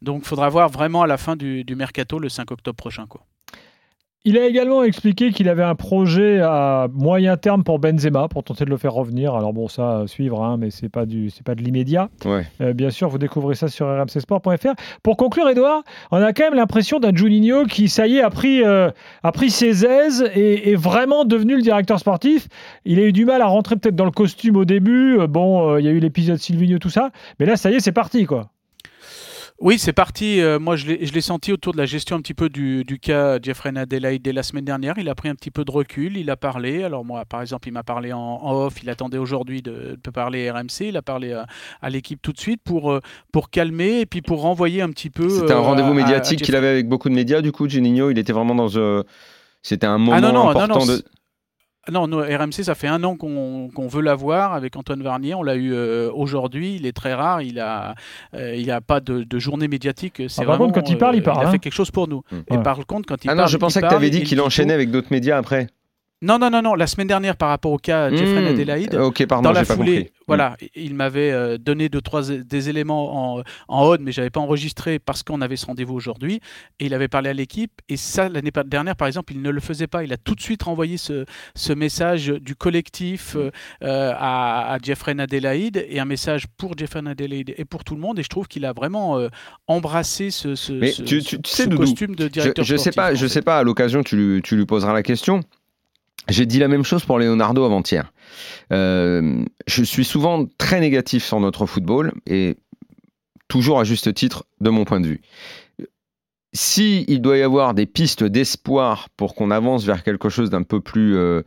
Donc 0.00 0.22
il 0.24 0.28
faudra 0.28 0.48
voir 0.48 0.68
vraiment 0.70 1.02
à 1.02 1.06
la 1.06 1.18
fin 1.18 1.36
du, 1.36 1.64
du 1.64 1.76
mercato, 1.76 2.18
le 2.18 2.28
5 2.30 2.50
octobre 2.50 2.76
prochain, 2.76 3.06
quoi. 3.06 3.26
Il 4.24 4.38
a 4.38 4.46
également 4.46 4.84
expliqué 4.84 5.32
qu'il 5.32 5.48
avait 5.48 5.64
un 5.64 5.74
projet 5.74 6.38
à 6.40 6.86
moyen 6.92 7.36
terme 7.36 7.64
pour 7.64 7.80
Benzema, 7.80 8.28
pour 8.28 8.44
tenter 8.44 8.64
de 8.64 8.70
le 8.70 8.76
faire 8.76 8.92
revenir. 8.92 9.34
Alors 9.34 9.52
bon, 9.52 9.66
ça, 9.66 10.04
suivre, 10.06 10.44
hein, 10.44 10.58
mais 10.58 10.70
c'est 10.70 10.88
pas 10.88 11.06
du, 11.06 11.28
c'est 11.30 11.44
pas 11.44 11.56
de 11.56 11.62
l'immédiat. 11.62 12.08
Ouais. 12.24 12.46
Euh, 12.60 12.72
bien 12.72 12.90
sûr, 12.90 13.08
vous 13.08 13.18
découvrez 13.18 13.56
ça 13.56 13.66
sur 13.66 13.88
rmcsport.fr. 13.88 14.74
Pour 15.02 15.16
conclure, 15.16 15.48
Edouard, 15.48 15.82
on 16.12 16.22
a 16.22 16.32
quand 16.32 16.44
même 16.44 16.54
l'impression 16.54 17.00
d'un 17.00 17.12
Juninho 17.12 17.64
qui, 17.64 17.88
ça 17.88 18.06
y 18.06 18.18
est, 18.18 18.22
a 18.22 18.30
pris, 18.30 18.62
euh, 18.62 18.90
a 19.24 19.32
pris 19.32 19.50
ses 19.50 19.84
aises 19.84 20.24
et 20.36 20.70
est 20.70 20.76
vraiment 20.76 21.24
devenu 21.24 21.56
le 21.56 21.62
directeur 21.62 21.98
sportif. 21.98 22.46
Il 22.84 23.00
a 23.00 23.02
eu 23.02 23.12
du 23.12 23.24
mal 23.24 23.42
à 23.42 23.46
rentrer 23.46 23.74
peut-être 23.74 23.96
dans 23.96 24.04
le 24.04 24.12
costume 24.12 24.56
au 24.56 24.64
début. 24.64 25.18
Euh, 25.18 25.26
Bon, 25.26 25.70
euh, 25.72 25.80
il 25.80 25.86
y 25.86 25.88
a 25.88 25.92
eu 25.92 25.98
l'épisode 25.98 26.36
Silvino, 26.36 26.78
tout 26.78 26.90
ça. 26.90 27.10
Mais 27.40 27.46
là, 27.46 27.56
ça 27.56 27.70
y 27.70 27.74
est, 27.74 27.80
c'est 27.80 27.90
parti, 27.90 28.26
quoi. 28.26 28.50
Oui, 29.62 29.78
c'est 29.78 29.92
parti. 29.92 30.40
Euh, 30.40 30.58
moi, 30.58 30.74
je 30.74 30.86
l'ai 30.88 31.20
senti 31.20 31.52
autour 31.52 31.72
de 31.72 31.78
la 31.78 31.86
gestion 31.86 32.16
un 32.16 32.20
petit 32.20 32.34
peu 32.34 32.48
du, 32.48 32.82
du 32.82 32.98
cas 32.98 33.38
Jeffrey 33.40 33.70
Adelaide 33.76 34.20
dès 34.20 34.32
la 34.32 34.42
semaine 34.42 34.64
dernière. 34.64 34.94
Il 34.98 35.08
a 35.08 35.14
pris 35.14 35.28
un 35.28 35.36
petit 35.36 35.52
peu 35.52 35.64
de 35.64 35.70
recul, 35.70 36.16
il 36.16 36.28
a 36.30 36.36
parlé. 36.36 36.82
Alors 36.82 37.04
moi, 37.04 37.24
par 37.24 37.40
exemple, 37.42 37.68
il 37.68 37.70
m'a 37.70 37.84
parlé 37.84 38.12
en, 38.12 38.18
en 38.18 38.52
off. 38.54 38.82
Il 38.82 38.90
attendait 38.90 39.18
aujourd'hui 39.18 39.62
de, 39.62 39.96
de 40.02 40.10
parler 40.10 40.50
RMC. 40.50 40.88
Il 40.88 40.96
a 40.96 41.02
parlé 41.02 41.32
à, 41.32 41.46
à 41.80 41.90
l'équipe 41.90 42.20
tout 42.20 42.32
de 42.32 42.40
suite 42.40 42.60
pour, 42.64 42.90
euh, 42.90 43.00
pour 43.30 43.50
calmer 43.50 44.00
et 44.00 44.06
puis 44.06 44.20
pour 44.20 44.40
renvoyer 44.40 44.82
un 44.82 44.90
petit 44.90 45.10
peu. 45.10 45.28
C'était 45.28 45.52
un 45.52 45.58
euh, 45.58 45.60
rendez-vous 45.60 45.94
médiatique 45.94 46.42
qu'il 46.42 46.56
avait 46.56 46.66
avec 46.66 46.88
beaucoup 46.88 47.08
de 47.08 47.14
médias. 47.14 47.40
Du 47.40 47.52
coup, 47.52 47.68
Juninho, 47.68 48.10
il 48.10 48.18
était 48.18 48.32
vraiment 48.32 48.56
dans. 48.56 48.76
euh, 48.76 49.04
C'était 49.62 49.86
un 49.86 49.98
moment 49.98 50.14
Ah 50.16 50.20
non, 50.20 50.32
non, 50.32 50.42
non, 50.42 50.48
important 50.50 50.80
non, 50.80 50.86
de. 50.86 51.04
Non, 51.90 52.06
nous, 52.06 52.18
RMC, 52.18 52.62
ça 52.62 52.76
fait 52.76 52.86
un 52.86 53.02
an 53.02 53.16
qu'on 53.16 53.68
qu'on 53.74 53.88
veut 53.88 54.02
l'avoir 54.02 54.52
avec 54.52 54.76
Antoine 54.76 55.02
Varnier. 55.02 55.34
On 55.34 55.42
l'a 55.42 55.56
eu 55.56 55.72
euh, 55.72 56.10
aujourd'hui. 56.14 56.76
Il 56.76 56.86
est 56.86 56.92
très 56.92 57.12
rare. 57.12 57.42
Il 57.42 57.58
a, 57.58 57.96
euh, 58.34 58.54
il 58.54 58.70
a 58.70 58.80
pas 58.80 59.00
de, 59.00 59.24
de 59.24 59.38
journée 59.40 59.66
médiatique. 59.66 60.22
C'est 60.28 60.42
Ah, 60.42 60.44
par 60.44 60.56
vraiment, 60.56 60.66
contre, 60.72 60.80
quand 60.80 60.90
il 60.90 60.96
parle, 60.98 61.16
il 61.16 61.22
euh, 61.22 61.24
parle, 61.24 61.44
a 61.44 61.48
hein. 61.48 61.50
fait 61.50 61.58
quelque 61.58 61.72
chose 61.74 61.90
pour 61.90 62.06
nous. 62.06 62.22
Mm. 62.30 62.36
Et 62.52 62.56
Ouais. 62.58 62.62
par 62.62 62.86
contre, 62.86 63.08
quand 63.08 63.24
il 63.24 63.28
Ah 63.28 63.32
parle, 63.34 63.40
non, 63.40 63.46
je 63.48 63.56
il 63.56 63.58
pensais 63.60 63.82
que 63.82 63.88
tu 63.88 63.94
avais 63.94 64.10
dit 64.10 64.18
il 64.18 64.24
qu'il 64.24 64.40
enchaînait 64.40 64.74
avec 64.74 64.92
d'autres 64.92 65.08
médias 65.10 65.36
après. 65.36 65.66
Non, 66.22 66.38
non, 66.38 66.50
non, 66.50 66.62
non. 66.62 66.74
La 66.74 66.86
semaine 66.86 67.08
dernière, 67.08 67.36
par 67.36 67.48
rapport 67.48 67.72
au 67.72 67.78
cas 67.78 68.08
Jeffrey 68.10 68.42
Hmm, 68.42 68.46
Adelaide, 68.54 68.96
pardon, 69.28 69.42
dans 69.42 69.52
la 69.52 69.64
pas 69.64 69.74
foulée. 69.74 70.04
Hmm. 70.04 70.22
voilà, 70.28 70.56
il 70.76 70.94
m'avait 70.94 71.32
euh, 71.32 71.58
donné 71.58 71.88
deux, 71.88 72.00
trois 72.00 72.22
des 72.30 72.68
éléments 72.68 73.36
en, 73.38 73.42
en 73.68 73.84
odd, 73.84 74.00
mais 74.00 74.12
j'avais 74.12 74.30
pas 74.30 74.38
enregistré 74.40 74.98
parce 75.00 75.22
qu'on 75.24 75.40
avait 75.40 75.56
ce 75.56 75.66
rendez-vous 75.66 75.94
aujourd'hui. 75.94 76.40
Et 76.78 76.86
il 76.86 76.94
avait 76.94 77.08
parlé 77.08 77.30
à 77.30 77.32
l'équipe. 77.32 77.72
Et 77.88 77.96
ça, 77.96 78.28
l'année 78.28 78.52
dernière, 78.66 78.94
par 78.94 79.08
exemple, 79.08 79.32
il 79.32 79.42
ne 79.42 79.50
le 79.50 79.60
faisait 79.60 79.88
pas. 79.88 80.04
Il 80.04 80.12
a 80.12 80.16
tout 80.16 80.34
de 80.36 80.40
suite 80.40 80.62
renvoyé 80.62 80.96
ce, 80.96 81.24
ce 81.56 81.72
message 81.72 82.28
du 82.28 82.54
collectif 82.54 83.34
euh, 83.36 83.50
euh, 83.82 84.12
à, 84.16 84.74
à 84.74 84.78
Jeffrey 84.80 85.14
Adelaide 85.18 85.84
et 85.88 85.98
un 85.98 86.04
message 86.04 86.44
pour 86.56 86.78
Jeffrey 86.78 87.00
Adelaide 87.04 87.52
et 87.56 87.64
pour 87.64 87.82
tout 87.82 87.94
le 87.96 88.00
monde. 88.00 88.20
Et 88.20 88.22
je 88.22 88.28
trouve 88.28 88.46
qu'il 88.46 88.64
a 88.64 88.72
vraiment 88.72 89.18
euh, 89.18 89.28
embrassé 89.66 90.30
ce, 90.30 90.54
ce, 90.54 90.72
Mais 90.72 90.92
ce- 90.92 91.02
tu- 91.02 91.22
tu- 91.22 91.42
tu 91.42 91.50
sais, 91.50 91.66
Doudou, 91.66 91.78
costume 91.82 92.14
de 92.14 92.24
Je, 92.24 92.28
directeur 92.28 92.64
je 92.64 92.76
sais 92.76 92.92
sportif, 92.92 92.96
pas, 92.96 93.14
je 93.14 93.26
fait. 93.26 93.32
sais 93.32 93.42
pas. 93.42 93.58
À 93.58 93.62
l'occasion, 93.64 94.02
tu, 94.04 94.16
lui- 94.16 94.42
tu 94.42 94.54
lui 94.56 94.66
poseras 94.66 94.92
la 94.92 95.02
question. 95.02 95.40
J'ai 96.28 96.46
dit 96.46 96.58
la 96.58 96.68
même 96.68 96.84
chose 96.84 97.04
pour 97.04 97.18
Leonardo 97.18 97.64
avant-hier. 97.64 98.12
Euh, 98.72 99.44
je 99.66 99.82
suis 99.82 100.04
souvent 100.04 100.46
très 100.58 100.80
négatif 100.80 101.24
sur 101.24 101.40
notre 101.40 101.66
football 101.66 102.12
et 102.26 102.56
toujours 103.48 103.80
à 103.80 103.84
juste 103.84 104.14
titre 104.14 104.44
de 104.60 104.70
mon 104.70 104.84
point 104.84 105.00
de 105.00 105.08
vue. 105.08 105.22
Si 106.54 107.04
il 107.08 107.22
doit 107.22 107.38
y 107.38 107.42
avoir 107.42 107.74
des 107.74 107.86
pistes 107.86 108.24
d'espoir 108.24 109.08
pour 109.16 109.34
qu'on 109.34 109.50
avance 109.50 109.84
vers 109.84 110.02
quelque 110.02 110.28
chose 110.28 110.50
d'un 110.50 110.62
peu 110.62 110.80
plus 110.80 111.16
euh, 111.16 111.42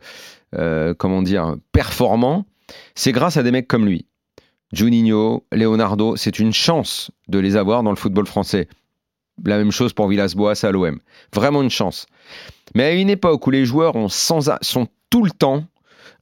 euh, 0.54 0.94
comment 0.94 1.22
dire, 1.22 1.56
performants, 1.72 2.44
c'est 2.94 3.12
grâce 3.12 3.36
à 3.36 3.42
des 3.42 3.52
mecs 3.52 3.68
comme 3.68 3.86
lui. 3.86 4.06
Juninho, 4.72 5.44
Leonardo, 5.52 6.16
c'est 6.16 6.38
une 6.38 6.52
chance 6.52 7.10
de 7.28 7.38
les 7.38 7.56
avoir 7.56 7.82
dans 7.82 7.90
le 7.90 7.96
football 7.96 8.26
français. 8.26 8.68
La 9.44 9.58
même 9.58 9.72
chose 9.72 9.92
pour 9.92 10.08
Villas-Boas 10.08 10.64
à 10.64 10.70
l'OM. 10.70 10.98
Vraiment 11.34 11.62
une 11.62 11.70
chance. 11.70 12.06
Mais 12.74 12.84
à 12.84 12.92
une 12.92 13.10
époque 13.10 13.46
où 13.46 13.50
les 13.50 13.64
joueurs 13.64 13.94
sont 14.10 14.88
tout 15.10 15.24
le 15.24 15.30
temps 15.30 15.64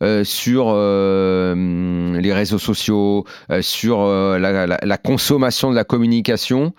euh, 0.02 0.25
sur 0.25 0.66
euh, 0.68 2.18
les 2.21 2.33
réseaux 2.33 2.59
sociaux, 2.59 3.25
euh, 3.50 3.62
sur 3.62 4.04
la, 4.04 4.99
consommation 4.99 5.71
de 5.71 5.76
la 5.76 5.85
communication, 5.85 6.75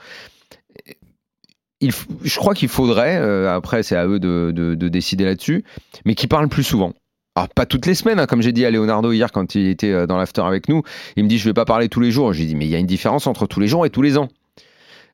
je 1.81 2.35
crois 2.37 2.53
qu'il 2.53 2.69
faudrait, 2.69 3.15
après 3.47 3.83
c'est 3.83 3.95
à 3.95 4.05
eux 4.07 4.19
de, 4.19 4.51
de- 4.53 4.75
de 4.75 4.87
décider 4.89 5.23
là-dessus, 5.23 5.63
mais 6.05 6.15
qu'ils 6.15 6.29
parlent 6.29 6.49
plus 6.49 6.63
souvent. 6.63 6.93
Alors, 7.37 7.49
pas 7.49 7.65
toutes 7.65 7.85
les 7.85 7.95
semaines, 7.95 8.19
hein, 8.19 8.27
comme 8.27 8.41
j'ai 8.41 8.53
dit 8.53 8.65
à 8.65 8.71
Leonardo 8.71 9.11
hier 9.11 9.31
quand 9.31 9.55
il 9.55 9.67
était 9.67 10.07
dans 10.07 10.17
l'after 10.17 10.41
avec 10.41 10.69
nous, 10.69 10.83
il 11.15 11.23
me 11.23 11.29
dit 11.29 11.37
je 11.37 11.49
vais 11.49 11.53
pas 11.53 11.65
parler 11.65 11.89
tous 11.89 11.99
les 11.99 12.11
jours. 12.11 12.33
J'ai 12.33 12.45
dit 12.45 12.55
mais 12.55 12.65
il 12.65 12.71
y 12.71 12.75
a 12.75 12.79
une 12.79 12.85
différence 12.85 13.27
entre 13.27 13.45
tous 13.45 13.59
les 13.59 13.67
jours 13.67 13.85
et 13.85 13.89
tous 13.89 14.01
les 14.01 14.17
ans. 14.17 14.29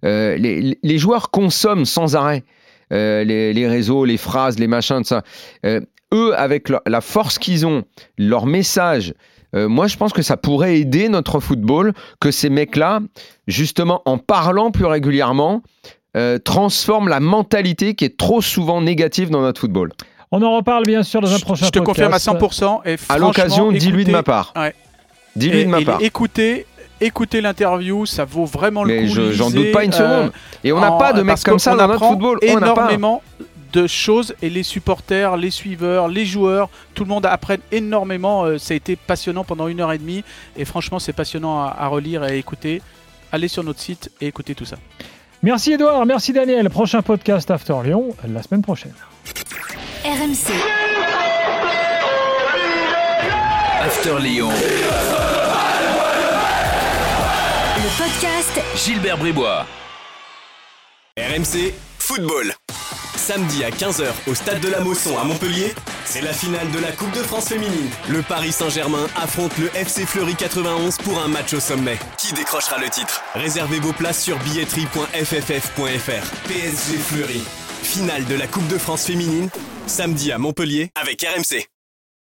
Euh, 0.06 0.36
les, 0.38 0.78
les 0.82 0.98
joueurs 0.98 1.30
consomment 1.30 1.86
sans 1.86 2.16
arrêt 2.16 2.44
euh, 2.92 3.24
les, 3.24 3.54
les 3.54 3.68
réseaux, 3.68 4.04
les 4.06 4.18
phrases, 4.18 4.60
les 4.60 4.68
machins 4.68 5.02
de 5.02 5.06
ça. 5.06 5.22
Euh, 5.66 5.80
eux, 6.14 6.34
avec 6.38 6.70
leur- 6.70 6.82
la 6.86 7.02
force 7.02 7.38
qu'ils 7.40 7.66
ont, 7.66 7.84
leur 8.18 8.46
message, 8.46 9.14
euh, 9.56 9.70
moi 9.70 9.88
je 9.88 9.96
pense 9.98 10.12
que 10.14 10.22
ça 10.22 10.38
pourrait 10.38 10.78
aider 10.80 11.08
notre 11.08 11.40
football 11.40 11.94
que 12.20 12.32
ces 12.32 12.50
mecs-là, 12.50 13.00
justement 13.48 14.02
en 14.06 14.18
parlant 14.18 14.72
plus 14.72 14.86
régulièrement, 14.86 15.62
euh, 16.18 16.38
transforment 16.40 17.08
la 17.08 17.20
mentalité 17.22 17.96
qui 17.96 18.04
est 18.06 18.18
trop 18.18 18.42
souvent 18.42 18.82
négative 18.82 19.30
dans 19.30 19.42
notre 19.42 19.62
football. 19.62 19.92
On 20.32 20.42
en 20.42 20.56
reparle 20.58 20.86
bien 20.86 21.04
sûr 21.04 21.22
dans 21.22 21.34
un 21.34 21.40
prochain 21.40 21.66
Je 21.66 21.72
te 21.72 21.80
confirme 21.80 22.14
à 22.14 22.20
podcast. 22.20 22.62
100%. 22.64 22.82
Et 22.86 22.96
À 23.10 23.18
l'occasion, 23.18 23.72
dis-lui 23.72 24.06
de 24.06 24.12
ma 24.12 24.24
part. 24.24 24.54
Ouais. 24.56 24.74
Dis-lui 25.36 25.64
de 25.66 25.70
ma 25.70 25.80
et 25.82 25.86
part. 25.86 26.00
Écoutez, 26.02 26.66
écoutez 27.02 27.42
l'interview, 27.42 28.06
ça 28.06 28.24
vaut 28.26 28.46
vraiment 28.46 28.84
le 28.84 28.94
Mais 28.94 29.02
coup. 29.08 29.14
je- 29.14 29.32
j'en 29.34 29.50
doute 29.50 29.72
pas 29.72 29.84
une 29.84 29.94
euh, 29.94 29.98
seconde. 29.98 30.32
Et 30.64 30.72
on 30.72 30.80
n'a 30.80 30.92
pas 30.94 31.12
de 31.14 31.22
mecs 31.22 31.42
comme 31.44 31.60
ça 31.60 31.72
dans 31.72 31.78
notre 31.88 31.94
apprend 31.96 32.10
football. 32.12 32.40
On 32.44 32.60
n'a 32.60 32.68
pas. 32.68 32.72
énormément 32.72 33.22
de 33.74 33.88
choses 33.88 34.36
et 34.42 34.50
les 34.50 34.64
supporters, 34.64 35.38
les 35.38 35.50
suiveurs, 35.50 36.08
les 36.10 36.26
joueurs, 36.26 36.70
tout 36.94 37.04
le 37.04 37.10
monde 37.10 37.26
apprend 37.26 37.56
énormément. 37.72 38.44
Euh, 38.46 38.58
Ça 38.58 38.74
a 38.74 38.78
été 38.78 38.96
passionnant 38.98 39.44
pendant 39.46 39.68
une 39.68 39.80
heure 39.80 39.94
et 39.94 39.98
demie 39.98 40.24
et 40.58 40.66
franchement 40.66 41.00
c'est 41.00 41.14
passionnant 41.14 41.62
à, 41.64 41.76
à 41.80 41.88
relire 41.88 42.24
et 42.26 42.32
à 42.32 42.34
écouter. 42.36 42.82
Allez 43.32 43.48
sur 43.48 43.64
notre 43.64 43.80
site 43.80 44.12
et 44.20 44.28
écoutez 44.28 44.56
tout 44.56 44.66
ça. 44.66 44.76
Merci 45.42 45.72
Edouard, 45.74 46.06
merci 46.06 46.34
Daniel. 46.34 46.70
Prochain 46.70 47.02
podcast 47.02 47.50
After 47.50 47.76
Lyon 47.84 48.14
la 48.28 48.44
semaine 48.44 48.62
prochaine. 48.62 48.94
RMC, 50.04 50.52
After 53.86 54.20
Lyon. 54.22 54.50
Le 57.92 58.04
podcast 58.04 58.62
Gilbert 58.76 59.18
Bribois. 59.18 59.66
RMC 61.18 61.74
Football. 62.00 62.54
Samedi 63.16 63.64
à 63.64 63.70
15h 63.70 64.06
au 64.28 64.36
stade 64.36 64.60
de 64.62 64.70
la 64.70 64.80
Mosson 64.80 65.18
à 65.18 65.24
Montpellier, 65.24 65.74
c'est 66.06 66.22
la 66.22 66.34
finale 66.34 66.70
de 66.72 66.80
la 66.80 66.92
Coupe 66.92 67.12
de 67.12 67.22
France 67.22 67.50
féminine. 67.50 67.90
Le 68.10 68.22
Paris 68.22 68.52
Saint-Germain 68.52 69.08
affronte 69.16 69.58
le 69.58 69.70
FC 69.76 70.06
Fleury 70.06 70.36
91 70.36 70.98
pour 70.98 71.22
un 71.22 71.28
match 71.28 71.54
au 71.54 71.60
sommet. 71.60 71.98
Qui 72.18 72.34
décrochera 72.34 72.78
le 72.80 72.90
titre? 72.90 73.22
Réservez 73.36 73.80
vos 73.80 73.94
places 73.94 74.24
sur 74.24 74.38
billetterie.fff.fr. 74.40 76.48
PSG 76.48 76.98
Fleury. 76.98 77.44
Finale 77.84 78.26
de 78.26 78.36
la 78.36 78.48
Coupe 78.48 78.68
de 78.68 78.78
France 78.78 79.06
féminine, 79.06 79.50
samedi 79.88 80.32
à 80.32 80.38
Montpellier 80.38 80.90
avec 80.96 81.24
RMC. 81.24 81.66